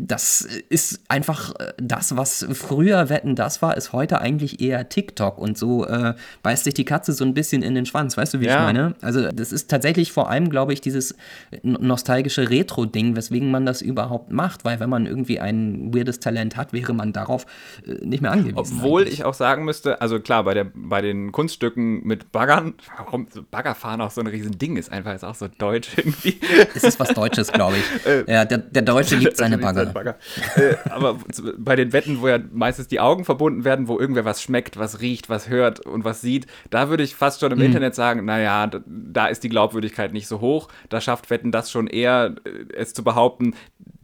[0.00, 5.36] Das ist einfach äh, das, was früher Wetten das war, ist heute eigentlich eher TikTok
[5.36, 8.16] und so äh, beißt sich die Katze so ein bisschen in den Schwanz.
[8.16, 8.54] Weißt du, wie ja.
[8.54, 8.94] ich meine?
[9.02, 11.14] Also, das ist tatsächlich vor allem, glaube ich, dieses
[11.62, 16.72] nostalgische Retro-Ding, weswegen man das überhaupt macht, weil wenn man irgendwie ein weirdes Talent hat,
[16.72, 17.44] wäre man darauf
[17.86, 18.56] äh, nicht mehr angewiesen.
[18.56, 19.18] Obwohl eigentlich.
[19.18, 23.42] ich auch sagen müsste, also klar, bei, der, bei den Kunststücken mit Baggern, warum so
[23.42, 24.90] Baggerfahren auch so ein riesen Ding ist.
[24.92, 26.40] Einfach ist auch so deutsch irgendwie.
[26.74, 27.84] Es ist was Deutsches, glaube ich.
[28.06, 29.86] Äh, ja, der, der Deutsche liebt seine Bagger.
[29.86, 30.16] Bagger.
[30.56, 31.18] äh, aber
[31.58, 35.00] bei den Wetten, wo ja meistens die Augen verbunden werden, wo irgendwer was schmeckt, was
[35.00, 37.64] riecht, was hört und was sieht, da würde ich fast schon im mhm.
[37.64, 40.68] Internet sagen, naja, da, da ist die Glaubwürdigkeit nicht so hoch.
[40.88, 43.54] Da schafft Wetten das schon eher, äh, es zu behaupten,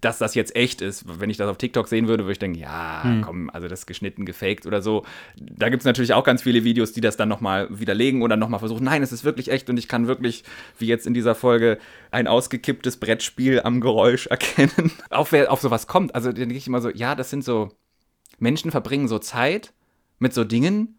[0.03, 1.05] dass das jetzt echt ist.
[1.21, 3.23] Wenn ich das auf TikTok sehen würde, würde ich denken, ja, hm.
[3.23, 5.05] komm, also das ist geschnitten, gefaked oder so.
[5.37, 8.59] Da gibt es natürlich auch ganz viele Videos, die das dann nochmal widerlegen oder nochmal
[8.59, 10.43] versuchen, nein, es ist wirklich echt und ich kann wirklich,
[10.79, 11.79] wie jetzt in dieser Folge,
[12.11, 14.91] ein ausgekipptes Brettspiel am Geräusch erkennen.
[15.11, 17.71] auch wer auf sowas kommt, also dann denke ich immer so, ja, das sind so,
[18.41, 19.73] Menschen verbringen so Zeit
[20.19, 20.99] mit so Dingen,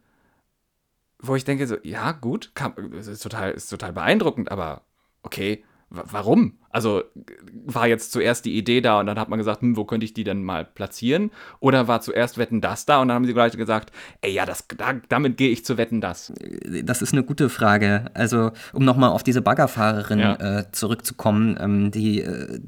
[1.20, 4.84] wo ich denke so, ja, gut, kann, ist, total, ist total beeindruckend, aber
[5.24, 6.54] okay, warum?
[6.72, 7.04] Also
[7.66, 10.14] war jetzt zuerst die Idee da und dann hat man gesagt, hm, wo könnte ich
[10.16, 11.30] die denn mal platzieren?
[11.60, 14.68] Oder war zuerst Wetten das da und dann haben die Leute gesagt, ey, ja, das,
[14.76, 16.34] da, damit gehe ich zu Wetten das?
[16.84, 18.06] Das ist eine gute Frage.
[18.16, 20.60] Also, um nochmal auf diese Baggerfahrerin ja.
[20.60, 22.60] äh, zurückzukommen, ähm, die äh,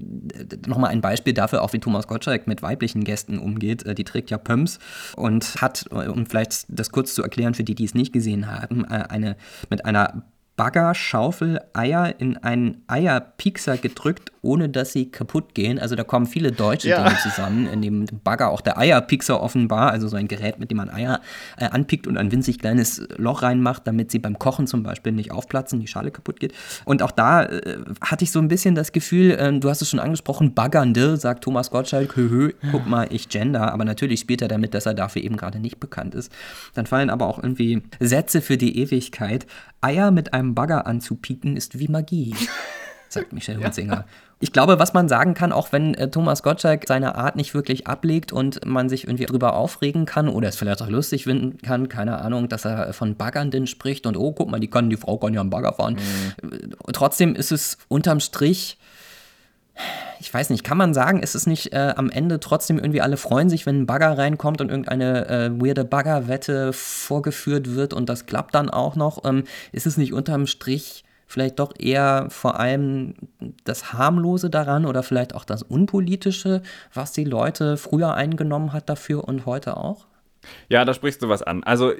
[0.68, 3.88] nochmal ein Beispiel dafür, auch wie Thomas Gottschalk mit weiblichen Gästen umgeht.
[3.88, 4.78] Äh, die trägt ja Pumps
[5.16, 8.86] und hat, um vielleicht das kurz zu erklären für die, die es nicht gesehen haben,
[8.86, 9.36] äh, eine
[9.72, 10.26] mit einer
[10.56, 15.80] Bagger, Schaufel, Eier in einen Eierpiekser gedrückt, ohne dass sie kaputt gehen.
[15.80, 17.04] Also da kommen viele deutsche ja.
[17.04, 20.78] Dinge zusammen, in dem Bagger auch der Eierpiekser offenbar, also so ein Gerät, mit dem
[20.78, 21.22] man Eier
[21.58, 25.32] äh, anpickt und ein winzig kleines Loch reinmacht, damit sie beim Kochen zum Beispiel nicht
[25.32, 26.54] aufplatzen, die Schale kaputt geht.
[26.86, 29.90] Und auch da äh, hatte ich so ein bisschen das Gefühl, äh, du hast es
[29.90, 34.42] schon angesprochen, Baggernde, sagt Thomas Gottschalk, hö, hö, guck mal, ich gender, aber natürlich spielt
[34.42, 36.32] er damit, dass er dafür eben gerade nicht bekannt ist.
[36.74, 39.46] Dann fallen aber auch irgendwie Sätze für die Ewigkeit.
[39.82, 42.36] Eier mit einem Bagger anzupieken ist wie Magie,
[43.16, 43.94] sagt Michel Hunzinger.
[43.94, 44.06] Ja.
[44.40, 47.88] Ich glaube, was man sagen kann, auch wenn äh, Thomas Gottschalk seine Art nicht wirklich
[47.88, 51.90] ablegt und man sich irgendwie drüber aufregen kann oder es vielleicht auch lustig finden kann,
[51.90, 55.18] keine Ahnung, dass er von Baggernden spricht und oh, guck mal, die, kann, die Frau
[55.18, 55.98] kann ja einen Bagger fahren.
[56.42, 56.76] Mhm.
[56.94, 58.78] Trotzdem ist es unterm Strich
[60.20, 63.18] ich weiß nicht, kann man sagen, ist es nicht äh, am Ende trotzdem irgendwie alle
[63.18, 68.26] freuen sich, wenn ein Bagger reinkommt und irgendeine äh, weirde Baggerwette vorgeführt wird und das
[68.26, 69.26] klappt dann auch noch?
[69.26, 73.16] Ähm, ist es nicht unterm Strich vielleicht doch eher vor allem
[73.64, 76.62] das Harmlose daran oder vielleicht auch das Unpolitische,
[76.94, 80.06] was die Leute früher eingenommen hat dafür und heute auch?
[80.70, 81.64] Ja, da sprichst du was an.
[81.64, 81.94] Also,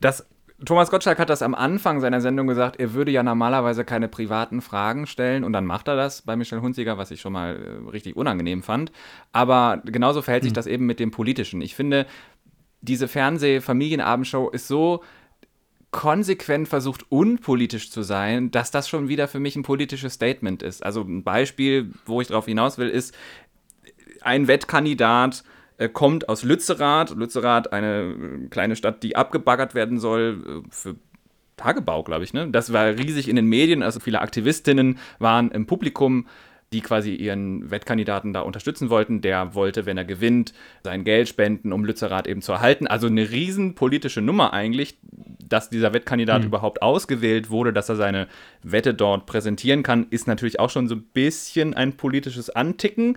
[0.00, 0.26] das
[0.64, 4.60] Thomas Gottschalk hat das am Anfang seiner Sendung gesagt, er würde ja normalerweise keine privaten
[4.60, 7.90] Fragen stellen und dann macht er das bei Michel Hunziger, was ich schon mal äh,
[7.90, 8.90] richtig unangenehm fand.
[9.32, 10.54] Aber genauso verhält sich hm.
[10.54, 11.60] das eben mit dem Politischen.
[11.62, 12.06] Ich finde,
[12.80, 15.02] diese Fernseh-Familienabendshow ist so
[15.90, 20.84] konsequent versucht, unpolitisch zu sein, dass das schon wieder für mich ein politisches Statement ist.
[20.84, 23.14] Also ein Beispiel, wo ich darauf hinaus will, ist
[24.20, 25.44] ein Wettkandidat
[25.78, 27.10] äh, kommt aus Lützerath.
[27.10, 30.96] Lützerath, eine äh, kleine Stadt, die abgebaggert werden soll äh, für
[31.56, 32.32] Tagebau, glaube ich.
[32.32, 32.48] Ne?
[32.50, 33.82] Das war riesig in den Medien.
[33.82, 36.26] Also viele Aktivistinnen waren im Publikum
[36.72, 39.20] die quasi ihren Wettkandidaten da unterstützen wollten.
[39.22, 40.52] Der wollte, wenn er gewinnt,
[40.84, 42.86] sein Geld spenden, um Lützerath eben zu erhalten.
[42.86, 44.98] Also eine riesen politische Nummer eigentlich,
[45.48, 46.48] dass dieser Wettkandidat mhm.
[46.48, 48.28] überhaupt ausgewählt wurde, dass er seine
[48.62, 53.16] Wette dort präsentieren kann, ist natürlich auch schon so ein bisschen ein politisches Anticken.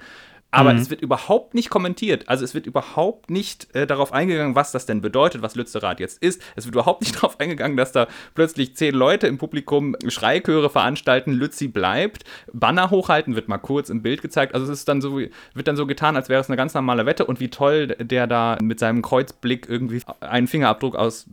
[0.52, 0.80] Aber mhm.
[0.80, 2.28] es wird überhaupt nicht kommentiert.
[2.28, 6.22] Also es wird überhaupt nicht äh, darauf eingegangen, was das denn bedeutet, was Lützerath jetzt
[6.22, 6.42] ist.
[6.58, 11.32] Es wird überhaupt nicht darauf eingegangen, dass da plötzlich zehn Leute im Publikum Schreichöre veranstalten,
[11.32, 12.26] Lützi bleibt.
[12.52, 14.54] Banner hochhalten wird mal kurz im Bild gezeigt.
[14.54, 17.06] Also es ist dann so, wird dann so getan, als wäre es eine ganz normale
[17.06, 21.28] Wette und wie toll der da mit seinem Kreuzblick irgendwie einen Fingerabdruck aus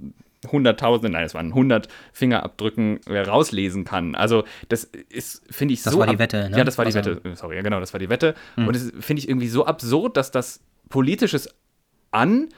[0.47, 4.15] Hunderttausende, nein, es waren 100 Fingerabdrücken rauslesen kann.
[4.15, 5.99] Also das ist, finde ich, das so.
[5.99, 6.59] Das war die Wette, ne?
[6.59, 7.37] Ja, das war die also, Wette.
[7.37, 8.35] Sorry, ja, genau, das war die Wette.
[8.57, 8.69] Mhm.
[8.69, 11.55] Und das finde ich irgendwie so absurd, dass das politisches
[12.11, 12.49] an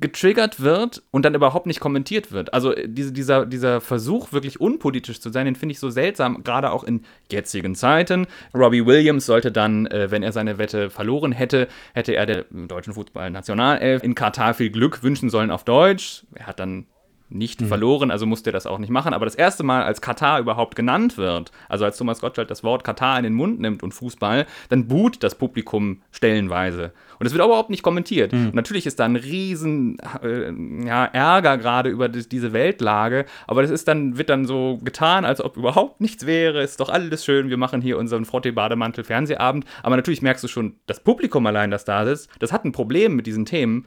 [0.00, 2.52] getriggert wird und dann überhaupt nicht kommentiert wird.
[2.52, 6.70] Also diese, dieser, dieser Versuch, wirklich unpolitisch zu sein, den finde ich so seltsam, gerade
[6.70, 8.26] auch in jetzigen Zeiten.
[8.54, 12.92] Robbie Williams sollte dann, äh, wenn er seine Wette verloren hätte, hätte er der deutschen
[12.92, 16.24] Fußballnationalelf in Katar viel Glück wünschen sollen auf Deutsch.
[16.34, 16.86] Er hat dann
[17.28, 17.66] nicht mhm.
[17.66, 19.12] verloren, also musste er das auch nicht machen.
[19.12, 22.84] Aber das erste Mal, als Katar überhaupt genannt wird, also als Thomas Gottschalk das Wort
[22.84, 26.92] Katar in den Mund nimmt und Fußball, dann buht das Publikum stellenweise.
[27.18, 28.32] Und es wird überhaupt nicht kommentiert.
[28.32, 28.46] Mhm.
[28.46, 30.52] Und natürlich ist da ein riesen äh,
[30.86, 35.24] ja, Ärger gerade über die, diese Weltlage, aber das ist dann, wird dann so getan,
[35.24, 39.64] als ob überhaupt nichts wäre, ist doch alles schön, wir machen hier unseren Frottee-Bademantel-Fernsehabend.
[39.82, 43.16] Aber natürlich merkst du schon, das Publikum allein, das da sitzt, das hat ein Problem
[43.16, 43.86] mit diesen Themen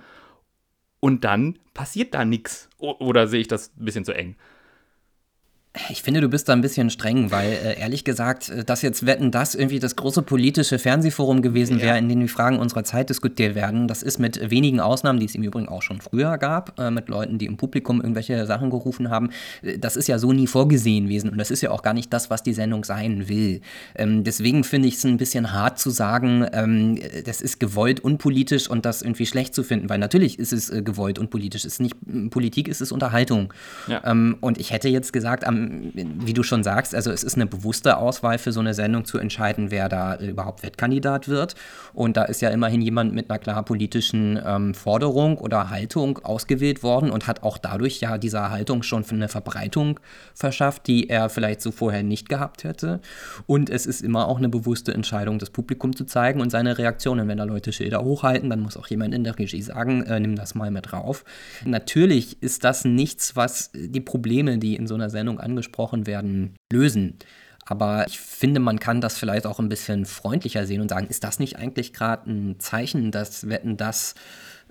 [1.00, 2.70] und dann passiert da nichts.
[2.78, 4.36] Oder sehe ich das ein bisschen zu eng?
[5.90, 9.06] Ich finde, du bist da ein bisschen streng, weil äh, ehrlich gesagt, äh, dass jetzt
[9.06, 11.98] Wetten das irgendwie das große politische Fernsehforum gewesen wäre, ja.
[11.98, 15.36] in dem die Fragen unserer Zeit diskutiert werden, das ist mit wenigen Ausnahmen, die es
[15.36, 19.10] im Übrigen auch schon früher gab, äh, mit Leuten, die im Publikum irgendwelche Sachen gerufen
[19.10, 19.30] haben,
[19.62, 22.12] äh, das ist ja so nie vorgesehen gewesen und das ist ja auch gar nicht
[22.12, 23.62] das, was die Sendung sein will.
[23.96, 28.70] Ähm, deswegen finde ich es ein bisschen hart zu sagen, ähm, das ist gewollt unpolitisch
[28.70, 31.66] und das irgendwie schlecht zu finden, weil natürlich ist es äh, gewollt unpolitisch.
[31.66, 31.96] Es ist nicht
[32.30, 33.54] Politik, es ist Unterhaltung.
[33.88, 34.02] Ja.
[34.06, 37.46] Ähm, und ich hätte jetzt gesagt, am wie du schon sagst, also es ist eine
[37.46, 41.56] bewusste Auswahl für so eine Sendung zu entscheiden, wer da überhaupt Wettkandidat wird.
[41.94, 46.84] Und da ist ja immerhin jemand mit einer klar politischen ähm, Forderung oder Haltung ausgewählt
[46.84, 50.00] worden und hat auch dadurch ja dieser Haltung schon eine Verbreitung
[50.34, 53.00] verschafft, die er vielleicht so vorher nicht gehabt hätte.
[53.46, 57.28] Und es ist immer auch eine bewusste Entscheidung, das Publikum zu zeigen und seine Reaktionen.
[57.28, 60.36] Wenn da Leute Schilder hochhalten, dann muss auch jemand in der Regie sagen, äh, nimm
[60.36, 61.24] das mal mit drauf.
[61.66, 67.18] Natürlich ist das nichts, was die Probleme, die in so einer Sendung angesprochen werden, lösen.
[67.66, 71.24] Aber ich finde, man kann das vielleicht auch ein bisschen freundlicher sehen und sagen, ist
[71.24, 74.16] das nicht eigentlich gerade ein Zeichen, dass Wetten das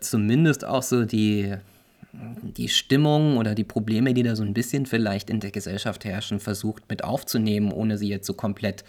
[0.01, 1.55] zumindest auch so die,
[2.13, 6.41] die Stimmung oder die Probleme, die da so ein bisschen vielleicht in der Gesellschaft herrschen,
[6.41, 8.85] versucht mit aufzunehmen, ohne sie jetzt so komplett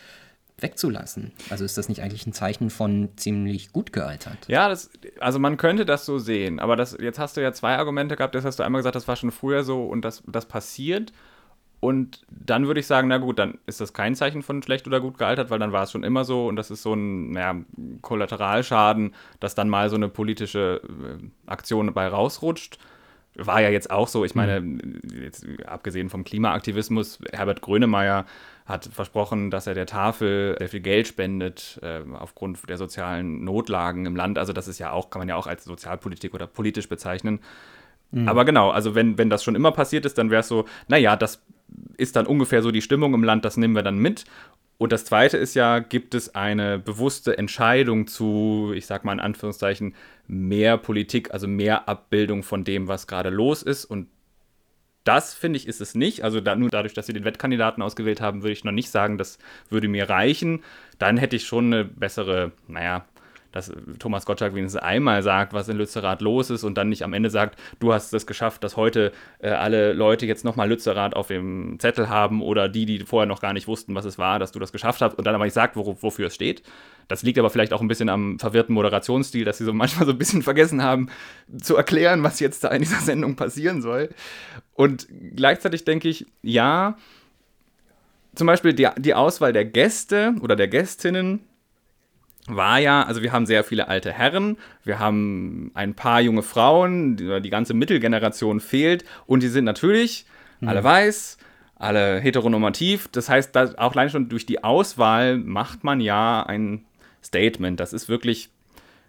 [0.58, 1.32] wegzulassen.
[1.50, 4.38] Also ist das nicht eigentlich ein Zeichen von ziemlich gut gealtert?
[4.48, 7.78] Ja, das, also man könnte das so sehen, aber das, jetzt hast du ja zwei
[7.78, 8.36] Argumente gehabt.
[8.36, 11.14] Jetzt hast du einmal gesagt, das war schon früher so und das, das passiert.
[11.80, 15.00] Und dann würde ich sagen, na gut, dann ist das kein Zeichen von schlecht oder
[15.00, 17.56] gut gealtert, weil dann war es schon immer so und das ist so ein naja,
[18.02, 22.80] Kollateralschaden, dass dann mal so eine politische äh, Aktion dabei rausrutscht.
[23.36, 25.00] War ja jetzt auch so, ich meine, mhm.
[25.22, 28.26] jetzt, abgesehen vom Klimaaktivismus, Herbert Grönemeyer
[28.66, 34.06] hat versprochen, dass er der Tafel sehr viel Geld spendet äh, aufgrund der sozialen Notlagen
[34.06, 34.38] im Land.
[34.38, 37.40] Also das ist ja auch, kann man ja auch als Sozialpolitik oder politisch bezeichnen.
[38.12, 38.28] Mhm.
[38.28, 41.16] Aber genau, also wenn, wenn das schon immer passiert ist, dann wäre es so, naja,
[41.16, 41.42] das
[41.98, 44.26] ist dann ungefähr so die Stimmung im Land, das nehmen wir dann mit.
[44.78, 49.20] Und das Zweite ist ja, gibt es eine bewusste Entscheidung zu, ich sag mal in
[49.20, 49.94] Anführungszeichen,
[50.28, 53.84] mehr Politik, also mehr Abbildung von dem, was gerade los ist.
[53.84, 54.08] Und
[55.04, 56.24] das finde ich ist es nicht.
[56.24, 59.18] Also da, nur dadurch, dass sie den Wettkandidaten ausgewählt haben, würde ich noch nicht sagen,
[59.18, 59.38] das
[59.70, 60.64] würde mir reichen.
[60.98, 63.06] Dann hätte ich schon eine bessere, naja,
[63.52, 67.14] dass Thomas Gottschalk wenigstens einmal sagt, was in Lützerath los ist und dann nicht am
[67.14, 71.28] Ende sagt, du hast es geschafft, dass heute äh, alle Leute jetzt nochmal Lützerath auf
[71.28, 74.52] dem Zettel haben oder die, die vorher noch gar nicht wussten, was es war, dass
[74.52, 76.64] du das geschafft hast und dann aber nicht sagt, wo, wofür es steht.
[77.08, 80.12] Das liegt aber vielleicht auch ein bisschen am verwirrten Moderationsstil, dass sie so manchmal so
[80.12, 81.10] ein bisschen vergessen haben
[81.60, 84.10] zu erklären, was jetzt da in dieser Sendung passieren soll.
[84.74, 86.98] Und gleichzeitig denke ich, ja,
[88.36, 91.42] zum Beispiel die, die Auswahl der Gäste oder der Gästinnen
[92.50, 97.16] war ja, also wir haben sehr viele alte Herren, wir haben ein paar junge Frauen,
[97.16, 100.26] die, die ganze Mittelgeneration fehlt und die sind natürlich
[100.60, 100.70] mhm.
[100.70, 101.38] alle weiß,
[101.76, 103.08] alle heteronormativ.
[103.12, 106.86] Das heißt, auch allein schon durch die Auswahl macht man ja ein
[107.24, 107.80] Statement.
[107.80, 108.50] Das ist wirklich,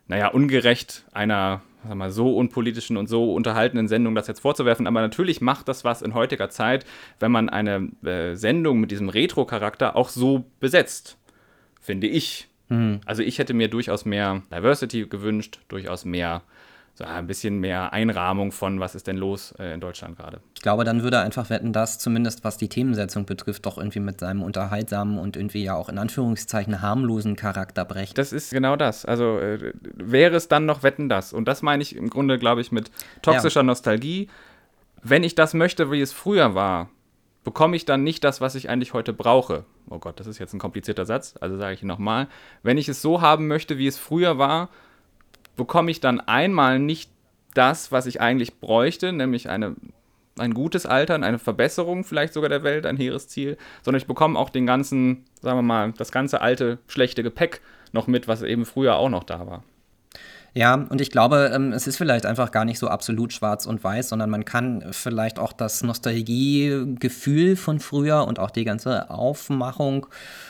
[0.07, 4.87] naja, ungerecht einer sag mal, so unpolitischen und so unterhaltenen Sendung das jetzt vorzuwerfen.
[4.87, 6.85] Aber natürlich macht das was in heutiger Zeit,
[7.19, 11.19] wenn man eine äh, Sendung mit diesem Retro-Charakter auch so besetzt,
[11.81, 12.49] finde ich.
[12.71, 13.01] Mhm.
[13.05, 16.43] Also ich hätte mir durchaus mehr Diversity gewünscht, durchaus mehr
[16.95, 20.41] so ein bisschen mehr Einrahmung von, was ist denn los äh, in Deutschland gerade.
[20.55, 24.01] Ich glaube, dann würde er einfach wetten, dass zumindest was die Themensetzung betrifft, doch irgendwie
[24.01, 28.19] mit seinem unterhaltsamen und irgendwie ja auch in Anführungszeichen harmlosen Charakter brecht.
[28.19, 29.05] Das ist genau das.
[29.05, 31.33] Also äh, wäre es dann noch wetten das.
[31.33, 32.91] Und das meine ich im Grunde, glaube ich, mit
[33.23, 33.65] toxischer ja.
[33.65, 34.29] Nostalgie.
[35.03, 36.91] Wenn ich das möchte, wie es früher war,
[37.45, 39.65] bekomme ich dann nicht das, was ich eigentlich heute brauche.
[39.89, 42.29] Oh Gott, das ist jetzt ein komplizierter Satz, also sage ich nochmal.
[42.63, 44.69] Wenn ich es so haben möchte, wie es früher war,
[45.57, 47.11] bekomme ich dann einmal nicht
[47.55, 49.75] das, was ich eigentlich bräuchte, nämlich eine,
[50.39, 54.39] ein gutes Altern, eine Verbesserung vielleicht sogar der Welt, ein hehres Ziel, sondern ich bekomme
[54.39, 57.61] auch den ganzen, sagen wir mal, das ganze alte, schlechte Gepäck
[57.93, 59.65] noch mit, was eben früher auch noch da war.
[60.53, 63.85] Ja, und ich glaube, ähm, es ist vielleicht einfach gar nicht so absolut schwarz und
[63.85, 70.07] weiß, sondern man kann vielleicht auch das Nostalgiegefühl von früher und auch die ganze Aufmachung,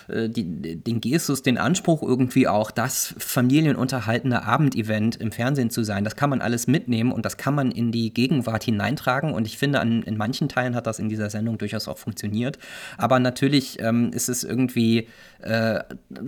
[0.09, 6.03] äh, die, den Gestus, den Anspruch irgendwie auch, das familienunterhaltende Abendevent im Fernsehen zu sein,
[6.03, 9.34] das kann man alles mitnehmen und das kann man in die Gegenwart hineintragen.
[9.34, 12.59] Und ich finde, an, in manchen Teilen hat das in dieser Sendung durchaus auch funktioniert.
[12.96, 15.09] Aber natürlich ähm, ist es irgendwie
[15.40, 15.80] äh,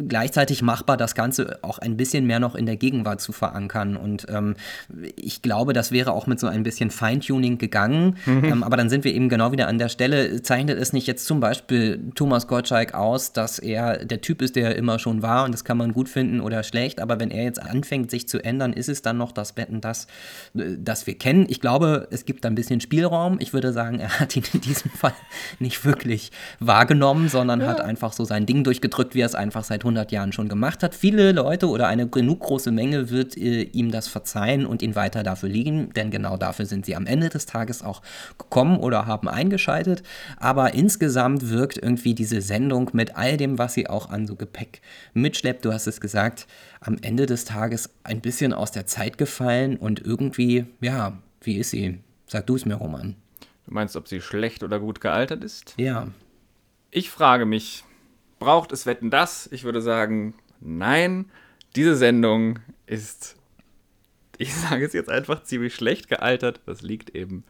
[0.08, 3.96] gleichzeitig machbar, das Ganze auch ein bisschen mehr noch in der Gegenwart zu verankern verankern.
[3.96, 4.54] Und ähm,
[5.16, 8.16] ich glaube, das wäre auch mit so ein bisschen Feintuning gegangen.
[8.26, 8.44] Mhm.
[8.44, 10.42] Ähm, aber dann sind wir eben genau wieder an der Stelle.
[10.42, 14.70] Zeichnet es nicht jetzt zum Beispiel Thomas Gottschalk aus, dass er der Typ ist, der
[14.70, 17.00] er immer schon war und das kann man gut finden oder schlecht.
[17.00, 20.06] Aber wenn er jetzt anfängt, sich zu ändern, ist es dann noch das Betten, das,
[20.54, 21.46] das wir kennen.
[21.48, 23.36] Ich glaube, es gibt da ein bisschen Spielraum.
[23.40, 25.14] Ich würde sagen, er hat ihn in diesem Fall
[25.58, 27.66] nicht wirklich wahrgenommen, sondern ja.
[27.66, 30.82] hat einfach so sein Ding durchgedrückt, wie er es einfach seit 100 Jahren schon gemacht
[30.82, 30.94] hat.
[30.94, 35.22] Viele Leute oder eine genug große Menge wird äh, ihm das verzeihen und ihn weiter
[35.22, 38.02] dafür liegen, denn genau dafür sind sie am Ende des Tages auch
[38.38, 40.02] gekommen oder haben eingeschaltet.
[40.38, 44.80] Aber insgesamt wirkt irgendwie diese Sendung mit all dem, was sie auch an so Gepäck
[45.14, 46.46] mitschleppt, du hast es gesagt,
[46.80, 51.70] am Ende des Tages ein bisschen aus der Zeit gefallen und irgendwie, ja, wie ist
[51.70, 51.98] sie?
[52.26, 53.16] Sag du es mir, Roman.
[53.66, 55.74] Du meinst, ob sie schlecht oder gut gealtert ist?
[55.76, 56.08] Ja.
[56.90, 57.84] Ich frage mich,
[58.38, 59.48] braucht es Wetten das?
[59.52, 61.26] Ich würde sagen, nein.
[61.74, 63.36] Diese Sendung ist
[64.42, 66.60] ich sage es jetzt einfach, ziemlich schlecht gealtert.
[66.66, 67.44] Das liegt eben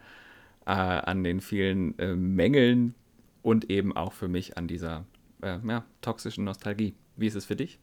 [0.66, 2.95] äh, an den vielen äh, Mängeln
[3.43, 5.05] und eben auch für mich an dieser
[5.43, 6.95] äh, ja, toxischen Nostalgie.
[7.16, 7.78] Wie ist es für dich?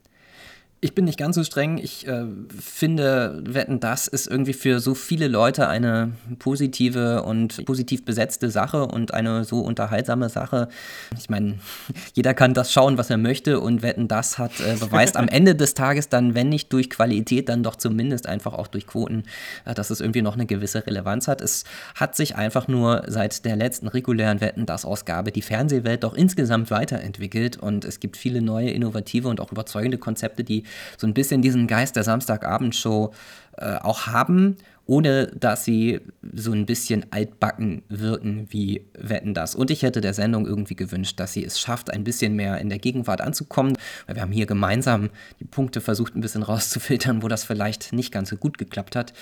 [0.82, 1.78] Ich bin nicht ganz so streng.
[1.78, 2.24] Ich äh,
[2.58, 8.86] finde, Wetten, das ist irgendwie für so viele Leute eine positive und positiv besetzte Sache
[8.86, 10.70] und eine so unterhaltsame Sache.
[11.18, 11.60] Ich meine,
[12.14, 15.54] jeder kann das schauen, was er möchte und Wetten, das hat äh, beweist am Ende
[15.54, 19.24] des Tages dann, wenn nicht durch Qualität, dann doch zumindest einfach auch durch Quoten,
[19.66, 21.42] äh, dass es irgendwie noch eine gewisse Relevanz hat.
[21.42, 21.66] Es
[21.96, 26.72] hat sich einfach nur seit der letzten regulären Wetten, das Ausgabe die Fernsehwelt doch insgesamt
[26.72, 30.64] weiterentwickelt und es gibt viele neue, innovative und auch überzeugende Konzepte, die
[30.98, 33.14] so ein bisschen diesen Geist der Samstagabendshow
[33.58, 34.58] äh, auch haben
[34.90, 36.02] ohne dass sie
[36.34, 39.54] so ein bisschen altbacken wirken wie Wetten das.
[39.54, 42.70] Und ich hätte der Sendung irgendwie gewünscht, dass sie es schafft, ein bisschen mehr in
[42.70, 43.78] der Gegenwart anzukommen.
[44.12, 48.30] Wir haben hier gemeinsam die Punkte versucht, ein bisschen rauszufiltern, wo das vielleicht nicht ganz
[48.30, 49.14] so gut geklappt hat.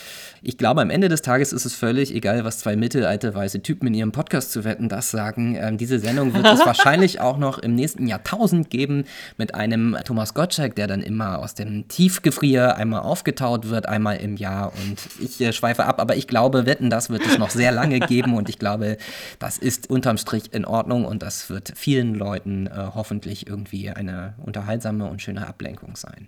[0.42, 3.88] Ich glaube, am Ende des Tages ist es völlig egal, was zwei mittelalte weiße Typen
[3.88, 5.58] in ihrem Podcast zu Wetten das sagen.
[5.60, 9.04] Ähm, diese Sendung wird es wahrscheinlich auch noch im nächsten Jahrtausend geben
[9.38, 14.38] mit einem Thomas Gottschalk, der dann immer aus dem Tiefgefrier einmal aufgetaut wird, einmal im
[14.38, 14.74] Jahr.
[14.74, 18.00] Und ich äh, schweife ab, aber ich glaube, Wetten, das wird es noch sehr lange
[18.00, 18.98] geben und ich glaube,
[19.40, 24.36] das ist unterm Strich in Ordnung und das wird vielen Leuten äh, hoffentlich irgendwie eine
[24.44, 26.28] unterhaltsame und schöne Ablenkung sein.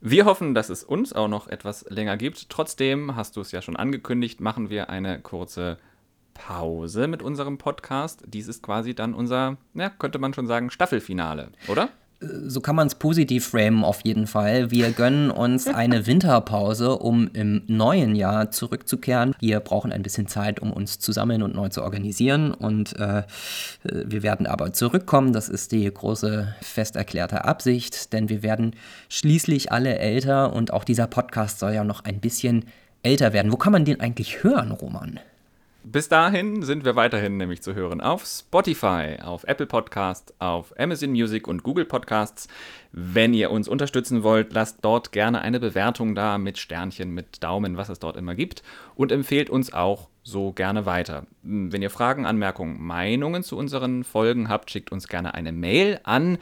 [0.00, 2.50] Wir hoffen, dass es uns auch noch etwas länger gibt.
[2.50, 5.78] Trotzdem, hast du es ja schon angekündigt, machen wir eine kurze
[6.34, 8.22] Pause mit unserem Podcast.
[8.26, 11.88] Dies ist quasi dann unser, ja, könnte man schon sagen, Staffelfinale, oder?
[12.20, 14.70] So kann man es positiv framen auf jeden Fall.
[14.70, 19.34] Wir gönnen uns eine Winterpause, um im neuen Jahr zurückzukehren.
[19.40, 22.52] Wir brauchen ein bisschen Zeit, um uns zu sammeln und neu zu organisieren.
[22.52, 23.22] Und äh,
[23.84, 25.32] wir werden aber zurückkommen.
[25.32, 28.74] Das ist die große fest erklärte Absicht, denn wir werden
[29.08, 32.64] schließlich alle älter und auch dieser Podcast soll ja noch ein bisschen
[33.02, 33.52] älter werden.
[33.52, 35.20] Wo kann man den eigentlich hören, Roman?
[35.84, 41.10] Bis dahin sind wir weiterhin nämlich zu hören auf Spotify, auf Apple Podcast, auf Amazon
[41.10, 42.48] Music und Google Podcasts.
[42.90, 47.76] Wenn ihr uns unterstützen wollt, lasst dort gerne eine Bewertung da mit Sternchen, mit Daumen,
[47.76, 48.62] was es dort immer gibt
[48.96, 51.26] und empfehlt uns auch so gerne weiter.
[51.42, 56.38] Wenn ihr Fragen, Anmerkungen, Meinungen zu unseren Folgen habt, schickt uns gerne eine Mail an